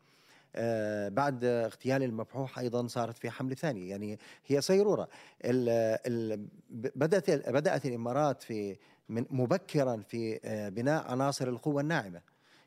بعد 1.09 1.43
اغتيال 1.43 2.03
المبحوح 2.03 2.59
أيضا 2.59 2.87
صارت 2.87 3.17
في 3.17 3.29
حمله 3.29 3.55
ثانية 3.55 3.89
يعني 3.89 4.19
هي 4.47 4.61
صيرورة. 4.61 5.07
ال 5.45 5.69
ال 6.07 6.47
بدأت 6.95 7.49
بدأت 7.49 7.85
الإمارات 7.85 8.43
في 8.43 8.77
من 9.09 9.25
مبكرا 9.29 9.97
في 10.07 10.39
آه، 10.45 10.69
بناء 10.69 11.11
عناصر 11.11 11.47
القوة 11.47 11.81
الناعمة. 11.81 12.21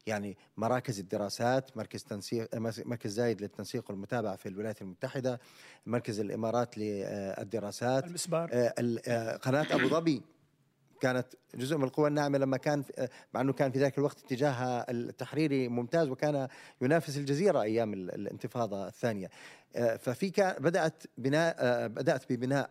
يعني 0.06 0.36
مراكز 0.56 0.98
الدراسات 1.00 1.76
مركز 1.76 2.04
تنسيق 2.04 2.54
آه، 2.54 2.58
مركز 2.84 3.10
زايد 3.12 3.40
للتنسيق 3.42 3.90
والمتابعة 3.90 4.36
في 4.36 4.48
الولايات 4.48 4.82
المتحدة 4.82 5.40
مركز 5.86 6.20
الإمارات 6.20 6.78
للدراسات 6.78 8.04
المسبار. 8.04 8.50
آه، 8.52 8.74
ال- 8.78 9.08
آه، 9.08 9.36
قناة 9.36 9.66
أبو 9.74 9.88
ظبي. 9.88 10.22
كانت 11.00 11.26
جزء 11.54 11.76
من 11.76 11.84
القوى 11.84 12.08
الناعمة 12.08 12.38
لما 12.38 12.56
كان 12.56 12.84
مع 13.34 13.40
أنه 13.40 13.52
كان 13.52 13.70
في 13.70 13.78
ذاك 13.78 13.98
الوقت 13.98 14.18
اتجاهها 14.24 14.90
التحريري 14.90 15.68
ممتاز 15.68 16.08
وكان 16.08 16.48
ينافس 16.80 17.16
الجزيرة 17.16 17.62
أيام 17.62 17.92
ال- 17.94 18.14
الانتفاضة 18.14 18.86
الثانية. 18.88 19.30
آه، 19.76 19.96
ففي 19.96 20.54
بدأت 20.58 21.02
بناء 21.18 21.56
آه، 21.58 21.86
بدأت 21.86 22.32
ببناء 22.32 22.70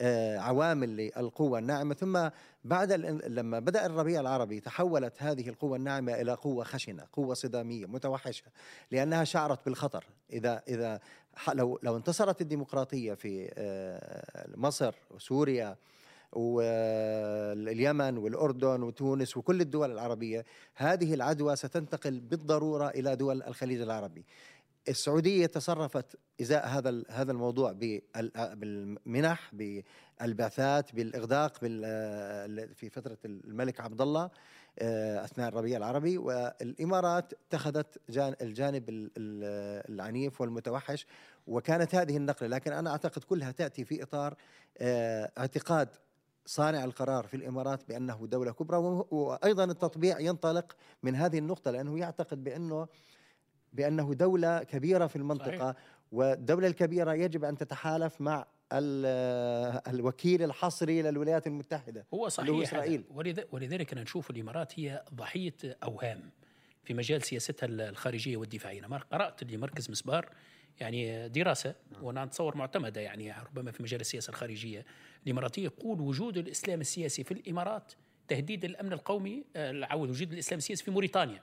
آه، 0.00 0.38
عوامل 0.38 0.96
للقوة 0.96 1.58
الناعمة. 1.58 1.94
ثم 1.94 2.28
بعد 2.64 2.92
لما 3.26 3.58
بدأ 3.58 3.86
الربيع 3.86 4.20
العربي 4.20 4.60
تحولت 4.60 5.22
هذه 5.22 5.48
القوة 5.48 5.76
الناعمة 5.76 6.14
إلى 6.14 6.32
قوة 6.34 6.64
خشنة 6.64 7.04
قوة 7.12 7.34
صدامية 7.34 7.86
متوحشة 7.86 8.44
لأنها 8.90 9.24
شعرت 9.24 9.64
بالخطر. 9.64 10.04
إذا 10.32 10.62
إذا 10.68 11.00
لو 11.54 11.78
لو 11.82 11.96
انتصرت 11.96 12.40
الديمقراطية 12.40 13.14
في 13.14 13.52
آه، 13.54 14.46
مصر 14.56 14.94
وسوريا 15.10 15.76
واليمن 16.36 18.18
والأردن 18.18 18.82
وتونس 18.82 19.36
وكل 19.36 19.60
الدول 19.60 19.92
العربية 19.92 20.44
هذه 20.74 21.14
العدوى 21.14 21.56
ستنتقل 21.56 22.20
بالضرورة 22.20 22.88
إلى 22.88 23.16
دول 23.16 23.42
الخليج 23.42 23.80
العربي. 23.80 24.24
السعودية 24.88 25.46
تصرفت 25.46 26.16
إزاء 26.40 26.66
هذا 26.68 27.02
هذا 27.08 27.32
الموضوع 27.32 27.72
بال- 27.72 28.02
بالمنح 28.54 29.50
بالبعثات 29.54 30.94
بالإغداق 30.94 31.60
بال- 31.62 32.74
في 32.74 32.90
فترة 32.90 33.18
الملك 33.24 33.80
عبد 33.80 34.00
الله 34.00 34.30
أثناء 35.24 35.48
الربيع 35.48 35.76
العربي. 35.76 36.18
والإمارات 36.18 37.32
اتخذت 37.32 38.00
جان- 38.10 38.34
الجانب 38.42 38.88
ال- 38.88 39.10
ال- 39.16 39.92
العنيف 39.94 40.40
والمتوحش 40.40 41.06
وكانت 41.46 41.94
هذه 41.94 42.16
النقلة. 42.16 42.48
لكن 42.48 42.72
أنا 42.72 42.90
أعتقد 42.90 43.24
كلها 43.24 43.50
تأتي 43.50 43.84
في 43.84 44.02
إطار 44.02 44.34
اعتقاد 44.80 45.88
صانع 46.46 46.84
القرار 46.84 47.26
في 47.26 47.34
الإمارات 47.36 47.88
بأنه 47.88 48.26
دولة 48.26 48.52
كبرى 48.52 48.76
وأيضا 49.10 49.64
التطبيع 49.64 50.20
ينطلق 50.20 50.76
من 51.02 51.14
هذه 51.16 51.38
النقطة 51.38 51.70
لأنه 51.70 51.98
يعتقد 51.98 52.44
بانه 52.44 52.88
بأنه 53.72 54.14
دولة 54.14 54.62
كبيرة 54.62 55.06
في 55.06 55.16
المنطقة 55.16 55.58
صحيح. 55.72 55.74
والدولة 56.12 56.66
الكبيرة 56.68 57.14
يجب 57.14 57.44
أن 57.44 57.56
تتحالف 57.56 58.20
مع 58.20 58.46
ال- 58.72 59.80
الوكيل 59.94 60.42
الحصري 60.42 61.02
للولايات 61.02 61.46
المتحدة 61.46 62.06
هو 62.14 62.28
صحيح. 62.28 62.48
ولذا- 63.10 63.44
ولذلك 63.52 63.94
نشوف 63.94 64.30
الإمارات 64.30 64.80
هي 64.80 65.02
ضحية 65.14 65.54
أوهام 65.82 66.30
في 66.84 66.94
مجال 66.94 67.22
سياستها 67.22 67.66
الخارجية 67.66 68.36
والدفاعية 68.36 68.86
أنا 68.86 68.98
قرأت 69.12 69.44
لمركز 69.44 69.90
مسبار 69.90 70.28
يعني 70.80 71.28
دراسة 71.28 71.74
وأنا 72.02 72.22
أتصور 72.22 72.56
معتمدة 72.56 73.00
يعني 73.00 73.32
ربما 73.32 73.70
في 73.70 73.82
مجال 73.82 74.00
السياسة 74.00 74.30
الخارجية 74.30 74.84
الإماراتية 75.26 75.64
يقول 75.64 76.00
وجود 76.00 76.36
الإسلام 76.36 76.80
السياسي 76.80 77.24
في 77.24 77.32
الإمارات 77.32 77.92
تهديد 78.28 78.64
الأمن 78.64 78.92
القومي 78.92 79.44
آه، 79.56 79.86
عود 79.90 80.10
وجود 80.10 80.32
الإسلام 80.32 80.58
السياسي 80.58 80.84
في 80.84 80.90
موريتانيا. 80.90 81.42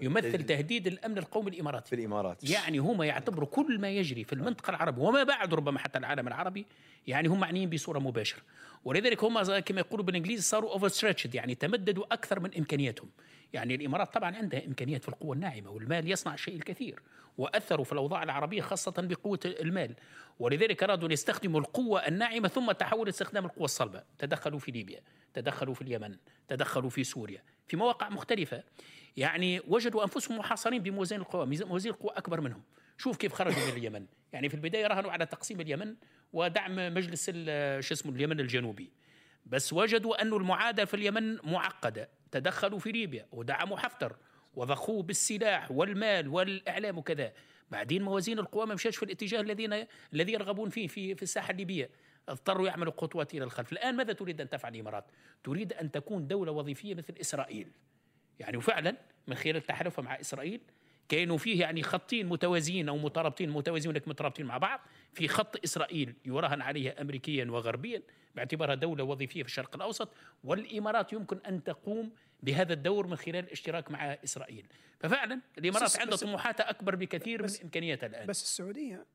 يمثل 0.00 0.42
تهديد 0.42 0.86
الأمن 0.86 1.18
القومي 1.18 1.50
الإماراتي. 1.50 1.88
في 1.88 1.96
الإمارات. 1.96 2.50
يعني 2.50 2.78
هم 2.78 3.02
يعتبروا 3.02 3.48
كل 3.48 3.80
ما 3.80 3.90
يجري 3.90 4.24
في 4.24 4.32
المنطقة 4.32 4.70
العربية 4.70 5.02
وما 5.02 5.22
بعد 5.22 5.54
ربما 5.54 5.78
حتى 5.78 5.98
العالم 5.98 6.28
العربي 6.28 6.66
يعني 7.06 7.28
هم 7.28 7.40
معنيين 7.40 7.70
بصورة 7.70 7.98
مباشرة. 7.98 8.42
ولذلك 8.84 9.24
هم 9.24 9.42
كما 9.42 9.80
يقولوا 9.80 10.04
بالإنجليزي 10.04 10.42
صاروا 10.42 10.72
اوفر 10.72 11.14
يعني 11.34 11.54
تمددوا 11.54 12.04
أكثر 12.12 12.40
من 12.40 12.54
امكانياتهم 12.58 13.10
يعني 13.52 13.74
الإمارات 13.74 14.14
طبعا 14.14 14.36
عندها 14.36 14.66
إمكانيات 14.66 15.02
في 15.02 15.08
القوه 15.08 15.34
الناعمة 15.34 15.70
والمال 15.70 16.10
يصنع 16.10 16.34
الشيء 16.34 16.54
الكثير 16.54 17.02
وأثروا 17.38 17.84
في 17.84 17.92
الأوضاع 17.92 18.22
العربية 18.22 18.60
خاصة 18.60 18.94
بقوة 18.98 19.40
المال. 19.44 19.94
ولذلك 20.38 20.82
أرادوا 20.82 21.08
أن 21.08 21.12
يستخدموا 21.12 21.60
القوة 21.60 22.08
الناعمة 22.08 22.48
ثم 22.48 22.72
تحول 22.72 23.08
استخدام 23.08 23.44
القوه 23.44 23.64
الصلبة. 23.64 24.02
تدخلوا 24.18 24.58
في 24.58 24.70
ليبيا 24.70 25.00
تدخلوا 25.34 25.74
في 25.74 25.82
اليمن 25.82 26.16
تدخلوا 26.48 26.90
في 26.90 27.04
سوريا. 27.04 27.42
في 27.66 27.76
مواقع 27.76 28.08
مختلفة. 28.08 28.62
يعني 29.16 29.60
وجدوا 29.68 30.02
أنفسهم 30.02 30.38
محاصرين 30.38 30.82
بموازين 30.82 31.20
القوى 31.20 31.46
موازين 31.46 31.92
القوى 31.92 32.10
أكبر 32.16 32.40
منهم. 32.40 32.62
شوف 32.98 33.16
كيف 33.16 33.32
خرجوا 33.32 33.66
من 33.66 33.72
اليمن. 33.72 34.06
يعني 34.32 34.48
في 34.48 34.54
البداية 34.54 34.86
راهنوا 34.86 35.10
على 35.10 35.26
تقسيم 35.26 35.60
اليمن 35.60 35.96
ودعم 36.32 36.76
مجلس 36.94 37.30
شو 37.80 37.94
اسمه 37.94 38.12
اليمن 38.12 38.40
الجنوبي. 38.40 38.92
بس 39.46 39.72
وجدوا 39.72 40.22
أن 40.22 40.32
المعادلة 40.32 40.84
في 40.84 40.94
اليمن 40.94 41.36
معقدة. 41.44 42.08
تدخلوا 42.30 42.78
في 42.78 42.92
ليبيا 42.92 43.26
ودعموا 43.32 43.76
حفتر 43.76 44.16
وضخوه 44.54 45.02
بالسلاح 45.02 45.70
والمال 45.70 46.28
والإعلام 46.28 46.98
وكذا. 46.98 47.32
بعدين 47.70 48.02
موازين 48.02 48.38
القوى 48.38 48.66
ما 48.66 48.74
مشاش 48.74 48.96
في 48.96 49.02
الاتجاه 49.02 49.40
الذين 49.40 49.86
الذي 50.12 50.32
يرغبون 50.32 50.70
فيه 50.70 50.86
في 50.86 51.14
في 51.14 51.22
الساحة 51.22 51.50
الليبية. 51.50 51.90
اضطروا 52.28 52.66
يعملوا 52.66 52.92
خطوات 52.96 53.34
إلى 53.34 53.44
الخلف. 53.44 53.72
الآن 53.72 53.96
ماذا 53.96 54.12
تريد 54.12 54.40
أن 54.40 54.48
تفعل 54.48 54.74
الإمارات؟ 54.74 55.04
تريد 55.44 55.72
أن 55.72 55.90
تكون 55.90 56.26
دولة 56.28 56.52
وظيفية 56.52 56.94
مثل 56.94 57.14
إسرائيل. 57.20 57.68
يعني 58.40 58.56
وفعلا 58.56 58.96
من 59.26 59.34
خلال 59.34 59.62
تحالفها 59.62 60.04
مع 60.04 60.20
إسرائيل 60.20 60.60
كانوا 61.08 61.38
فيه 61.38 61.60
يعني 61.60 61.82
خطين 61.82 62.26
متوازيين 62.26 62.88
أو 62.88 62.98
مترابطين 62.98 63.50
متوازيين 63.50 63.94
لكن 63.94 64.10
مترابطين 64.10 64.46
مع 64.46 64.58
بعض 64.58 64.80
في 65.12 65.28
خط 65.28 65.64
إسرائيل 65.64 66.14
يراهن 66.24 66.62
عليها 66.62 67.00
امريكيا 67.00 67.44
وغربيا 67.44 68.02
باعتبارها 68.34 68.74
دولة 68.74 69.04
وظيفية 69.04 69.42
في 69.42 69.48
الشرق 69.48 69.76
الأوسط. 69.76 70.08
والإمارات 70.44 71.12
يمكن 71.12 71.38
أن 71.46 71.64
تقوم 71.64 72.12
بهذا 72.42 72.72
الدور 72.72 73.06
من 73.06 73.16
خلال 73.16 73.44
الاشتراك 73.44 73.90
مع 73.90 74.18
إسرائيل. 74.24 74.66
ففعلا 75.00 75.40
الإمارات 75.58 76.00
عندها 76.00 76.16
طموحاتها 76.16 76.70
أكبر 76.70 76.96
بكثير 76.96 77.42
من 77.42 77.48
إمكانياتها 77.62 78.06
الآن. 78.06 78.26
بس 78.26 78.42
السعودية 78.42 79.06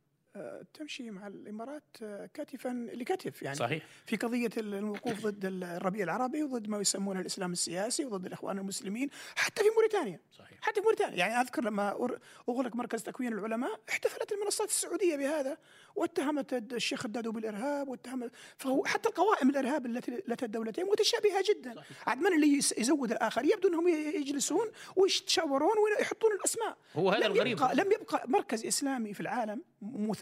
تمشي 0.73 1.11
مع 1.11 1.27
الإمارات 1.27 1.83
آه، 2.03 2.29
كتفا 2.33 2.89
لكتف. 2.93 3.43
يعني 3.43 3.55
صحيح. 3.55 3.85
في 4.05 4.15
قضية 4.15 4.49
الوقوف 4.57 5.25
ضد 5.25 5.45
الربيع 5.45 6.03
العربي 6.03 6.43
وضد 6.43 6.67
ما 6.69 6.77
يسمونه 6.79 7.19
الإسلام 7.19 7.51
السياسي 7.51 8.05
وضد 8.05 8.25
الإخوان 8.25 8.57
المسلمين 8.57 9.09
حتى 9.35 9.63
في 9.63 9.69
موريتانيا. 9.75 10.19
صحيح. 10.31 10.58
حتى 10.69 10.81
في 10.81 10.85
موريتانيا 10.85 11.17
يعني 11.17 11.41
أذكر 11.41 11.63
لما 11.63 12.09
اغلق 12.49 12.75
مركز 12.75 13.03
تكوين 13.03 13.33
العلماء 13.33 13.79
احتفلت 13.89 14.31
المنصات 14.31 14.67
السعودية 14.67 15.15
بهذا 15.15 15.57
واتهمت 15.95 16.53
الشيخ 16.53 17.05
الدادو 17.05 17.31
بالإرهاب 17.31 17.87
واتهمت 17.87 18.31
فهو 18.57 18.85
حتى 18.85 19.09
القوائم 19.09 19.49
الإرهاب 19.49 19.85
التي 19.85 20.23
التي 20.27 20.45
الدولتين 20.45 20.85
متشابهة 20.85 21.43
جدا. 21.49 21.75
صحيح. 21.75 22.09
عاد 22.09 22.17
من 22.17 22.33
اللي 22.33 22.57
يزود 22.57 23.11
الآخر؟ 23.11 23.45
يبدو 23.45 23.67
إنهم 23.67 23.87
يجلسون 23.87 24.71
ويتشاورون 24.95 25.77
ويحطون 25.77 26.31
الأسماء. 26.31 26.77
هو 26.95 27.09
هذا 27.09 27.27
لم 27.27 27.31
الغريب. 27.31 27.57
يبقى 27.57 27.75
لم 27.75 27.91
يبقى 27.91 28.23
مركز 28.27 28.65
إسلامي 28.65 29.13
في 29.13 29.19
العالم 29.19 29.61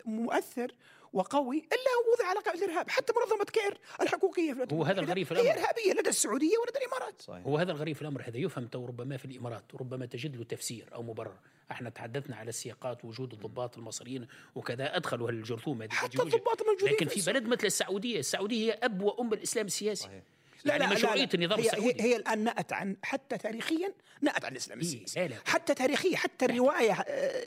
مؤثر 0.05 0.71
وقوي 1.13 1.57
إلا 1.57 2.13
وضع 2.13 2.29
علاقة 2.29 2.51
بالإرهاب 2.51 2.89
حتى 2.89 3.13
منظمة 3.19 3.45
كير 3.45 3.77
الحقوقية 4.01 4.53
في 4.53 4.67
هو 4.75 4.83
هذا 4.83 4.99
الغريب 5.01 5.27
في 5.27 5.35
هي 5.35 5.41
الأمر. 5.41 5.59
إرهابية 5.59 5.93
لدى 5.93 6.09
السعودية 6.09 6.57
ولدى 6.57 6.77
الإمارات 6.79 7.21
صحيح 7.21 7.45
هو 7.45 7.57
هذا 7.57 7.71
الغريب 7.71 7.95
في 7.95 8.01
الأمر 8.01 8.21
هذا 8.21 8.37
يفهم 8.37 8.67
تو 8.67 8.85
ربما 8.85 9.17
في 9.17 9.25
الإمارات 9.25 9.63
ربما 9.75 10.05
تجد 10.05 10.35
له 10.35 10.43
تفسير 10.43 10.89
أو 10.93 11.03
مبرر 11.03 11.37
إحنا 11.71 11.89
تحدثنا 11.89 12.35
على 12.35 12.49
السياقات 12.49 13.05
وجود 13.05 13.33
الضباط 13.33 13.77
المصريين 13.77 14.27
وكذا 14.55 14.95
أدخلوا 14.95 15.29
هالجرثوم 15.29 15.81
هذه 15.81 15.89
حتى. 15.91 16.21
الضباط 16.21 16.61
موجودين 16.61 16.93
لكن 16.93 17.07
في. 17.07 17.31
بلد 17.31 17.47
مثل 17.47 17.67
السعودية 17.67 18.19
السعودية 18.19 18.73
هي 18.73 18.79
اب 18.83 19.01
وام 19.01 19.33
الإسلام 19.33 19.65
السياسي 19.65 20.03
صحيح. 20.03 20.23
يعني 20.65 20.87
مشروعية 20.87 21.29
النظام 21.33 21.59
هي, 21.59 21.65
السعودي. 21.65 22.01
هي, 22.03 22.05
هي 22.11 22.15
الآن 22.15 22.43
نأت 22.43 22.73
عن 22.73 22.95
حتى 23.03 23.37
تاريخيا 23.37 23.93
نأت 24.21 24.45
عن 24.45 24.51
الإسلام 24.51 24.79
إيه، 24.79 24.85
السياسي. 24.85 25.19
لا 25.19 25.27
لا 25.27 25.35
حتى 25.45 25.73
تاريخيا 25.73 26.17
حتى 26.17 26.45
الرواية 26.45 26.91
آه، 26.93 27.43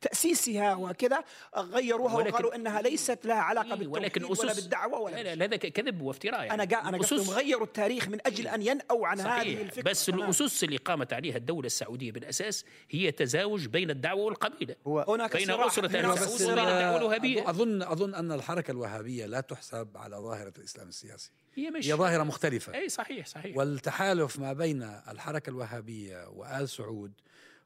تأسيسها 0.00 0.74
وكذا 0.74 1.24
غيروها 1.56 2.14
ولكن- 2.16 2.30
وقالوا 2.32 2.54
إنها 2.54 2.82
ليست 2.82 3.18
لها 3.26 3.36
علاقة 3.36 3.64
إيه، 3.66 3.70
بالتوحيد 3.74 4.02
ولكن 4.02 4.24
ولا 4.24 4.32
أسس 4.52 4.60
بالدعوة 4.60 4.98
ولا 5.00 5.16
لا 5.16 5.22
لا. 5.22 5.34
لا، 5.34 5.44
هذا 5.44 5.56
كذب 5.56 6.02
وافتراء 6.02 6.40
يعني 6.44 6.54
أنا 6.62 6.64
قا 6.76 6.88
أنا 6.88 6.98
قصدهم 6.98 7.30
غيروا 7.30 7.66
التاريخ 7.66 8.08
من 8.08 8.18
أجل 8.26 8.48
أن 8.48 8.62
ينأوا 8.62 9.06
عن 9.06 9.20
هذه 9.20 9.26
صحيح. 9.40 9.60
الفكرة. 9.60 9.82
بس. 9.82 10.08
الأسس 10.08 10.64
اللي 10.64 10.76
قامت 10.76 11.12
عليها 11.12 11.36
الدولة 11.36 11.66
السعودية 11.66 12.12
بالأساس 12.12 12.64
هي 12.90 13.12
تزاوج 13.12 13.66
بين 13.66 13.90
الدعوة 13.90 14.22
والقبيلة. 14.24 14.74
هناك 14.86 15.36
بين 15.36 15.50
الدعوة 15.50 16.96
الوهابية. 16.96 17.50
اظن 17.50 17.82
اظن 17.82 18.14
أن 18.14 18.32
الحركة 18.32 18.70
الوهابية 18.70 19.26
لا 19.26 19.40
تحسب 19.40 19.88
على 19.96 20.16
ظاهرة 20.16 20.52
الإسلام 20.58 20.88
السياسي. 20.88 21.30
هي 21.54 21.70
مش 21.70 21.86
هي 21.88 21.94
ظاهرة 21.94 22.22
مختلفة 22.36 22.74
اي 22.74 22.88
صحيح 22.88 23.26
صحيح 23.26 23.56
والتحالف 23.56 24.38
ما 24.38 24.52
بين 24.52 24.82
الحركة 24.82 25.50
الوهابية 25.50 26.28
وآل 26.28 26.68
سعود 26.68 27.12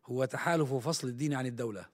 هو 0.07 0.25
تحالف 0.25 0.75
فصل 0.75 1.09
الدين 1.09 1.35
عن 1.35 1.47
الدولة 1.47 1.87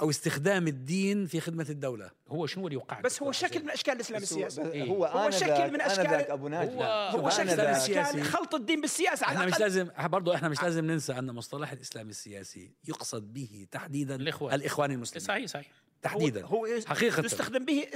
أو 0.00 0.10
استخدام 0.10 0.68
الدين 0.68 1.26
في 1.26 1.40
خدمة 1.40 1.66
الدولة 1.70 2.10
هو 2.28 2.46
شنو 2.46 2.66
اللي 2.66 2.76
وقع 2.76 3.00
بس 3.00 3.22
هو 3.22 3.32
شكل 3.32 3.62
من 3.62 3.70
أشكال 3.70 3.94
الإسلام 3.94 4.22
السياسي 4.22 4.62
إيه. 4.62 4.84
هو 4.84 5.04
هو 5.04 5.22
أنا 5.22 5.30
شكل 5.30 5.72
من 5.72 5.80
أشكال- 5.80 6.10
ذاك 6.10 6.30
ابو 6.30 6.48
هو- 6.48 6.82
هو 7.20 7.30
شكل 7.30 7.48
أنا 7.50 7.62
من. 7.70 7.74
أشكال 7.74 8.22
خلط 8.24 8.54
الدين 8.54 8.80
بالسياسة 8.80 9.26
على 9.26 9.36
إحنا 9.38 9.46
مش. 9.46 9.60
لازم 9.60 9.88
برضو 9.98 10.34
إحنا 10.34 10.48
مش 10.48 10.62
لازم 10.62 10.84
ننسى 10.84 11.12
أن 11.12 11.30
مصطلح 11.34 11.72
الإسلام 11.72 12.08
السياسي 12.08 12.72
يقصد 12.88 13.32
به 13.32 13.66
تحديدا 13.70 14.14
الإخوان. 14.14 14.54
الإخوان 14.54 14.90
المسلمين 14.90 15.26
صحيح 15.26 15.46
صحيح 15.46 15.66
تحديدا 16.02 16.44
هو, 16.44 16.66
هو 16.66 16.80
حقيقة. 16.86 17.24
يستخدم 17.24 17.64
به 17.64 17.86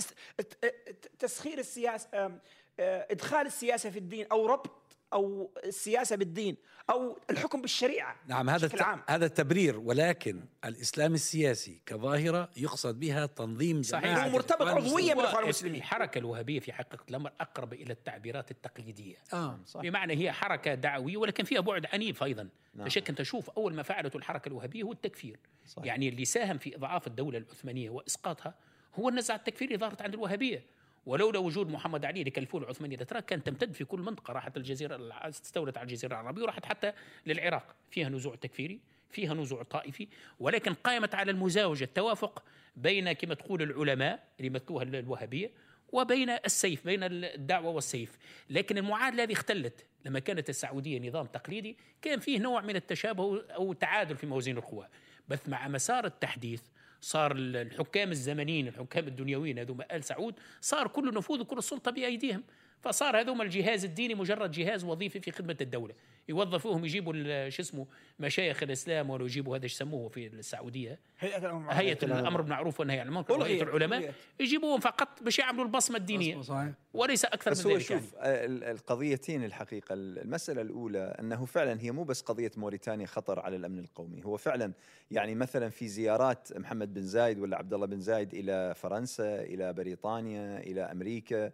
تسخير 1.18 1.58
السياسة 1.58 2.38
إدخال 2.80 3.46
السياسة 3.46 3.90
في 3.90 3.98
الدين 3.98 4.26
أو 4.32 4.46
ربط 4.46 4.90
أو 5.12 5.50
السياسة 5.64 6.16
بالدين 6.16 6.56
أو 6.90 7.18
الحكم 7.30 7.62
بالشريعة 7.62 8.16
نعم 8.26 8.50
هذا 8.50 8.66
بشكل 8.66 8.78
الت... 8.78 8.82
عام. 8.86 9.02
هذا 9.08 9.26
التبرير 9.26 9.78
ولكن 9.78 10.44
الإسلام 10.64 11.14
السياسي 11.14 11.82
كظاهرة 11.86 12.50
يقصد 12.56 13.00
بها 13.00 13.26
تنظيم 13.26 13.82
صحيح. 13.82 14.18
هو 14.18 14.30
مرتبط 14.30 14.62
عضوياً 14.62 14.78
المسلمين. 14.78 15.14
بالإخوان 15.14 15.44
المسلمين. 15.44 15.74
الحركة 15.74 16.18
الوهابية 16.18 16.60
في 16.60 16.72
حقيقة 16.72 17.04
الأمر 17.10 17.32
أقرب 17.40 17.72
إلى 17.72 17.92
التعبيرات 17.92 18.50
التقليدية 18.50 19.16
آه 19.32 19.60
صح 19.66 19.80
بمعنى 19.80 20.16
هي 20.16 20.32
حركة 20.32 20.74
دعوية 20.74 21.16
ولكن 21.16 21.44
فيها 21.44 21.60
بعد 21.60 21.86
عنيف 21.92 22.22
أيضا 22.22 22.42
نعم. 22.42 22.52
نعم. 22.74 22.88
شك 22.88 23.08
أنت 23.08 23.22
شوف 23.22 23.50
أول 23.50 23.74
ما 23.74 23.82
فعلته 23.82 24.16
الحركة 24.16 24.48
الوهابية 24.48 24.82
هو 24.82 24.92
التكفير 24.92 25.38
صحيح. 25.66 25.86
يعني 25.86 26.08
اللي 26.08 26.24
ساهم 26.24 26.58
في 26.58 26.76
إضعاف 26.76 27.06
الدولة 27.06 27.38
العثمانية 27.38 27.90
وإسقاطها 27.90 28.54
هو 28.94 29.08
النزعه 29.08 29.36
التكفيريه 29.36 29.76
ظهرت 29.76 30.02
عند 30.02 30.14
الوهابية 30.14 30.64
ولولا 31.06 31.38
وجود 31.38 31.68
محمد 31.68 32.04
علي 32.04 32.20
اللي 32.20 32.30
كلفوه 32.30 32.62
العثمانيه 32.62 32.96
الاتراك 32.96 33.24
كانت 33.24 33.46
تمتد 33.46 33.72
في 33.72 33.84
كل 33.84 34.00
منطقة. 34.00 34.32
راحت 34.32 34.56
الجزيرة 34.56 34.98
استولت 35.12 35.78
على 35.78 35.84
الجزيرة 35.84 36.12
العربية 36.20 36.42
وراحت 36.42 36.66
حتى 36.66 36.92
للعراق. 37.26 37.76
فيها 37.90 38.08
نزوع 38.08 38.34
تكفيري 38.34 38.80
فيها 39.10 39.34
نزوع 39.34 39.62
طائفي 39.62 40.08
ولكن 40.40 40.74
قامت 40.74 41.14
على 41.14 41.30
المزاوجة 41.30 41.84
التوافق 41.84 42.42
بين 42.76 43.12
كما 43.12 43.34
تقول 43.34 43.62
العلماء 43.62 44.28
اللي 44.40 44.46
يمثلوها 44.46 44.82
الوهابية 44.82 45.50
وبين 45.92 46.30
السيف 46.30 46.84
بين 46.84 47.02
الدعوة 47.02 47.70
والسيف. 47.70 48.18
لكن 48.50 48.78
المعادلة 48.78 49.22
هذه 49.22 49.32
اختلت. 49.32 49.86
لما 50.04 50.18
كانت 50.18 50.48
السعودية 50.48 51.08
نظام 51.08 51.26
تقليدي 51.26 51.76
كان 52.02 52.20
فيه 52.20 52.38
نوع 52.38 52.60
من 52.60 52.76
التشابه 52.76 53.42
أو 53.42 53.72
تعادل 53.72 54.16
في 54.16 54.26
موازين 54.26 54.56
القوى. 54.56 54.88
بس 55.28 55.48
مع 55.48 55.68
مسار 55.68 56.06
التحديث 56.06 56.62
صار 57.00 57.32
الحكام 57.36 58.10
الزمنيين 58.10 58.68
الحكام 58.68 59.06
الدنيويين 59.08 59.58
هذوما 59.58 59.96
آل 59.96 60.04
سعود 60.04 60.34
صار 60.60 60.86
كل 60.88 61.08
النفوذ 61.08 61.40
وكل 61.40 61.58
السلطة 61.58 61.90
بأيديهم. 61.90 62.44
فصار 62.80 63.20
هذوما 63.20 63.42
الجهاز 63.44 63.84
الديني 63.84 64.14
مجرد 64.14 64.50
جهاز 64.50 64.84
وظيفي 64.84 65.20
في 65.20 65.30
خدمة 65.30 65.56
الدولة 65.60 65.94
يوظفوهم 66.28 66.84
يجيبوا 66.84 67.12
ال- 67.16 67.52
شو 67.52 67.62
اسمه 67.62 67.86
مشايخ 68.18 68.62
الإسلام 68.62 69.10
ولا 69.10 69.24
يجيبوا 69.24 69.56
هذا 69.56 69.64
إيش 69.64 69.72
يسموه 69.74 70.08
في 70.08 70.26
السعودية 70.26 70.98
هيئة 71.18 71.38
الأمر 71.38 71.72
هيئة 71.72 71.94
بالمعروف. 71.94 72.20
الأمر 72.22 72.40
بالمعروف 72.40 72.80
والنهي 72.80 73.00
عن 73.00 73.06
المنكر 73.08 73.38
وهيئه 73.38 73.62
العلماء. 73.62 74.14
يجيبوهم 74.40 74.80
فقط 74.80 75.22
باش 75.22 75.38
يعملوا 75.38 75.64
البصمة 75.64 75.96
الدينية 75.96 76.40
صحيح 76.40 76.72
وليس 76.94 77.24
أكثر 77.24 77.50
بس 77.50 77.66
من 77.66 77.72
ذلك 77.72 77.90
يعني. 77.90 78.02
شوف 78.02 78.14
ال- 78.16 78.64
القضيتين 78.64 79.44
الحقيقة 79.44 79.92
المسألة 79.94 80.62
الأولى 80.62 81.16
أنه 81.20 81.44
فعلا 81.44 81.80
هي 81.80 81.90
مو 81.90 82.04
بس 82.04 82.20
قضية 82.20 82.50
موريتانيا 82.56 83.06
خطر 83.06 83.40
على 83.40 83.56
الأمن 83.56 83.78
القومي 83.78 84.24
هو 84.24 84.36
فعلا 84.36 84.72
يعني 85.10 85.34
مثلا 85.34 85.68
في 85.68 85.88
زيارات 85.88 86.48
محمد 86.56 86.94
بن 86.94 87.02
زايد 87.02 87.38
ولا 87.38 87.56
عبد 87.56 87.74
الله 87.74 87.86
بن 87.86 88.00
زايد 88.00 88.34
إلى 88.34 88.74
فرنسا 88.76 89.42
إلى 89.42 89.72
بريطانيا 89.72 90.58
إلى 90.58 90.80
أمريكا 90.82 91.52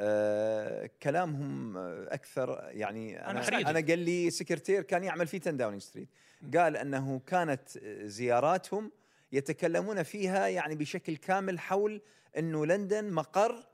آه 0.00 0.90
كلامهم 1.02 1.76
أكثر 2.08 2.60
يعني 2.70 3.30
أنا, 3.30 3.48
أنا 3.48 3.70
أنا 3.70 3.86
قال 3.86 3.98
لي 3.98 4.30
سكرتير 4.30 4.82
كان 4.82 5.04
يعمل 5.04 5.26
في 5.26 5.36
10 5.36 5.50
داونينج 5.50 5.82
ستريت 5.82 6.08
قال 6.56 6.76
أنه 6.76 7.20
كانت 7.26 7.78
زياراتهم 8.02 8.90
يتكلمون 9.32 10.02
فيها 10.02 10.46
يعني 10.46 10.74
بشكل 10.74 11.16
كامل 11.16 11.58
حول 11.60 12.02
أنه 12.38 12.66
لندن 12.66 13.10
مقر 13.12 13.69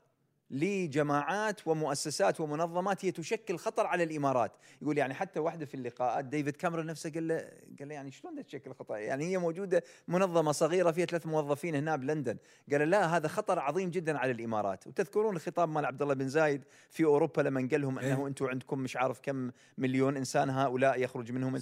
لجماعات 0.51 1.67
ومؤسسات 1.67 2.39
ومنظمات 2.39 3.05
هي 3.05 3.11
تشكل 3.11 3.57
خطر 3.57 3.87
على 3.87 4.03
الإمارات، 4.03 4.51
يقول 4.81 4.97
يعني 4.97 5.13
حتى 5.13 5.39
واحدة 5.39 5.65
في 5.65 5.75
اللقاءات 5.75 6.25
ديفيد 6.25 6.55
كاميرون 6.55 6.85
نفسه 6.85 7.09
قال 7.09 7.27
له 7.27 7.37
قال 7.79 7.87
له 7.87 7.93
يعني 7.93 8.11
شلون 8.11 8.45
تشكل 8.45 8.73
خطر؟ 8.73 8.95
يعني 8.95 9.25
هي 9.25 9.37
موجودة 9.37 9.83
منظمة 10.07 10.51
صغيرة 10.51 10.91
فيها 10.91 11.05
ثلاث 11.05 11.25
موظفين 11.25 11.75
هنا 11.75 11.95
بلندن، 11.95 12.37
قال 12.71 12.89
لا 12.89 13.17
هذا 13.17 13.27
خطر 13.27 13.59
عظيم 13.59 13.89
جدا 13.89 14.17
على 14.17 14.31
الإمارات، 14.31 14.87
وتذكرون 14.87 15.35
الخطاب 15.35 15.69
مال 15.69 15.85
عبد 15.85 16.01
الله 16.01 16.13
بن 16.13 16.29
زايد 16.29 16.63
في 16.89 17.05
أوروبا 17.05 17.41
لما 17.41 17.67
قال 17.71 17.81
لهم 17.81 17.99
أنه 17.99 18.27
أنتم 18.27 18.45
عندكم 18.45 18.79
مش 18.79 18.97
عارف 18.97 19.19
كم 19.23 19.51
مليون 19.77 20.17
إنسان 20.17 20.49
هؤلاء 20.49 21.01
يخرج 21.01 21.31
منهم 21.31 21.61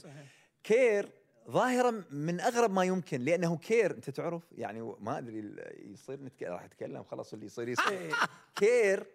كير 0.64 1.10
ظاهرة 1.52 2.04
من 2.12 2.40
أغرب 2.40 2.72
ما 2.72 2.84
يمكن 2.84 3.22
لأنه 3.22 3.58
كير 3.58 3.92
أنت 3.92 4.10
تعرف 4.10 4.44
يعني 4.58 4.82
ما 5.00 5.18
أدري 5.18 5.40
ال- 5.40 5.92
يصير 5.94 6.20
نتكلم 6.24 6.52
راح 6.52 6.64
أتكلم 6.64 7.04
خلاص 7.04 7.34
اللي 7.34 7.46
يصير 7.46 7.68
يصير 7.70 8.16
كير 8.56 9.06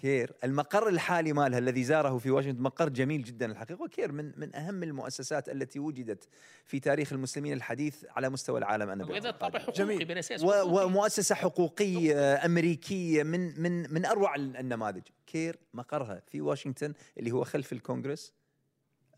كير 0.00 0.32
المقر 0.44 0.88
الحالي 0.88 1.32
مالها 1.32 1.58
الذي 1.58 1.84
زاره 1.84 2.18
في 2.18 2.30
واشنطن 2.30 2.62
مقر 2.62 2.88
جميل 2.88 3.22
جدا 3.24 3.46
الحقيقة 3.46 3.82
وكير 3.82 4.12
من 4.12 4.32
من 4.36 4.56
أهم 4.56 4.82
المؤسسات 4.82 5.48
التي 5.48 5.78
وجدت 5.78 6.28
في 6.64 6.80
تاريخ 6.80 7.12
المسلمين 7.12 7.52
الحديث 7.52 8.04
على 8.08 8.28
مستوى 8.30 8.58
العالم 8.58 8.90
أنا 8.90 9.06
واذا. 9.06 9.30
طابع 9.30 9.58
حقوقي 9.58 9.72
جميل. 9.78 10.04
بالاساس 10.04 10.42
و- 10.42 10.52
حقوقي. 10.52 10.86
ومؤسسة 10.86 11.34
حقوقية 11.34 12.34
أمريكية 12.44 13.22
من 13.22 13.60
من 13.62 13.94
من 13.94 14.06
أروع 14.06 14.34
النماذج 14.34 15.02
كير 15.26 15.56
مقرها 15.74 16.22
في 16.26 16.40
واشنطن 16.40 16.92
اللي 17.18 17.30
هو 17.30 17.44
خلف 17.44 17.72
الكونغرس 17.72 18.32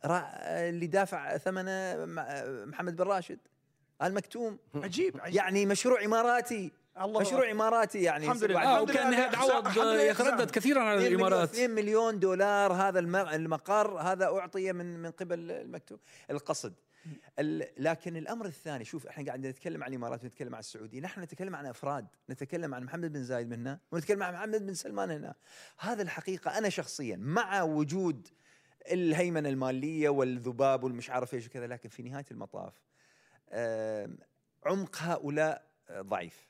اللي 0.04 0.86
دافع 0.86 1.36
ثمنه 1.36 1.96
محمد 2.66 2.96
بن 2.96 3.04
راشد. 3.04 3.38
المكتوم. 4.02 4.58
عجيب 4.74 5.20
عجيب. 5.20 5.36
يعني 5.36 5.66
مشروع 5.66 6.04
إماراتي. 6.04 6.72
الله 7.00 7.20
مشروع 7.20 7.50
إماراتي 7.50 8.02
يعني. 8.02 8.24
الحمد 8.24 8.44
لله. 8.44 8.82
وكان 8.82 9.14
هذا 9.14 9.36
عوض 9.38 9.78
لله 9.78 10.00
يتردد 10.02 10.50
كثيرا 10.50 10.80
على 10.80 10.98
2 10.98 11.12
مليون, 11.12 11.20
الإمارات. 11.26 11.48
2 11.50 11.70
مليون 11.70 12.18
دولار. 12.18 12.72
هذا 12.72 12.98
الم- 12.98 13.16
المقر 13.16 13.98
هذا 13.98 14.24
أعطي 14.24 14.72
من 14.72 14.98
من 15.02 15.10
قبل 15.10 15.50
المكتوب. 15.50 16.00
القصد. 16.30 16.74
ال- 17.38 17.66
لكن 17.78 18.16
الأمر 18.16 18.46
الثاني 18.46 18.84
شوف 18.84 19.06
إحنا 19.06 19.24
قاعدين 19.26 19.50
نتكلم 19.50 19.84
عن 19.84 19.90
الإمارات 19.90 20.24
ونتكلم 20.24 20.54
عن 20.54 20.60
السعودية. 20.60 21.00
نحن 21.00 21.20
نتكلم 21.20 21.56
عن 21.56 21.66
أفراد. 21.66 22.06
نتكلم 22.30 22.74
عن 22.74 22.84
محمد 22.84 23.12
بن 23.12 23.22
زايد 23.24 23.48
من 23.50 23.60
هنا 23.60 23.78
ونتكلم 23.92 24.22
عن 24.22 24.34
محمد 24.34 24.66
بن 24.66 24.74
سلمان 24.74 25.10
هنا. 25.10 25.34
هذا 25.78 26.02
الحقيقة 26.02 26.58
أنا 26.58 26.68
شخصيا 26.68 27.16
مع 27.16 27.62
وجود 27.62 28.28
الهيمنة 28.92 29.48
المالية 29.48 30.08
والذباب 30.08 30.84
والمش 30.84 31.10
عارف 31.10 31.34
إيش 31.34 31.46
وكذا 31.46 31.66
لكن 31.66 31.88
في 31.88 32.02
نهاية 32.02 32.24
المطاف 32.30 32.72
عمق 34.66 34.96
هؤلاء 34.98 35.62
ضعيف. 36.00 36.48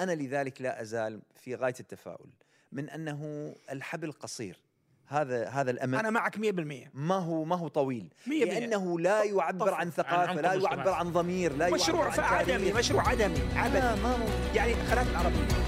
أنا 0.00 0.12
لذلك 0.12 0.62
لا 0.62 0.82
أزال 0.82 1.22
في 1.36 1.54
غاية 1.54 1.74
التفاؤل 1.80 2.32
من 2.72 2.90
أنه 2.90 3.54
الحبل 3.70 4.12
قصير. 4.12 4.60
هذا 5.06 5.48
هذا 5.48 5.70
الأمل. 5.70 5.98
أنا 5.98 6.10
معك 6.10 6.36
100% 6.36 6.90
ما 6.94 7.14
هو 7.14 7.44
ما 7.44 7.56
هو 7.56 7.68
طويل. 7.68 8.14
مية 8.26 8.44
بالمية. 8.44 8.60
لأنه 8.60 9.00
لا 9.00 9.22
يعبر 9.24 9.74
عن 9.74 9.80
عن 9.80 9.90
ثقافة 9.90 10.30
عمق 10.30 10.40
لا. 10.40 10.54
يعبر 10.54 10.90
عن 10.90 11.12
ضمير 11.12 11.52
لا 11.52 11.70
مشروع 11.70 12.08
يعبر 12.08 12.22
عن 12.22 12.34
عدمي. 12.34 12.72
مشروع 12.72 13.08
عدمي 13.08 13.40
عبثي. 13.56 13.78
يعني 14.54 14.72
الخلايا 14.72 15.10
العربيه 15.10 15.61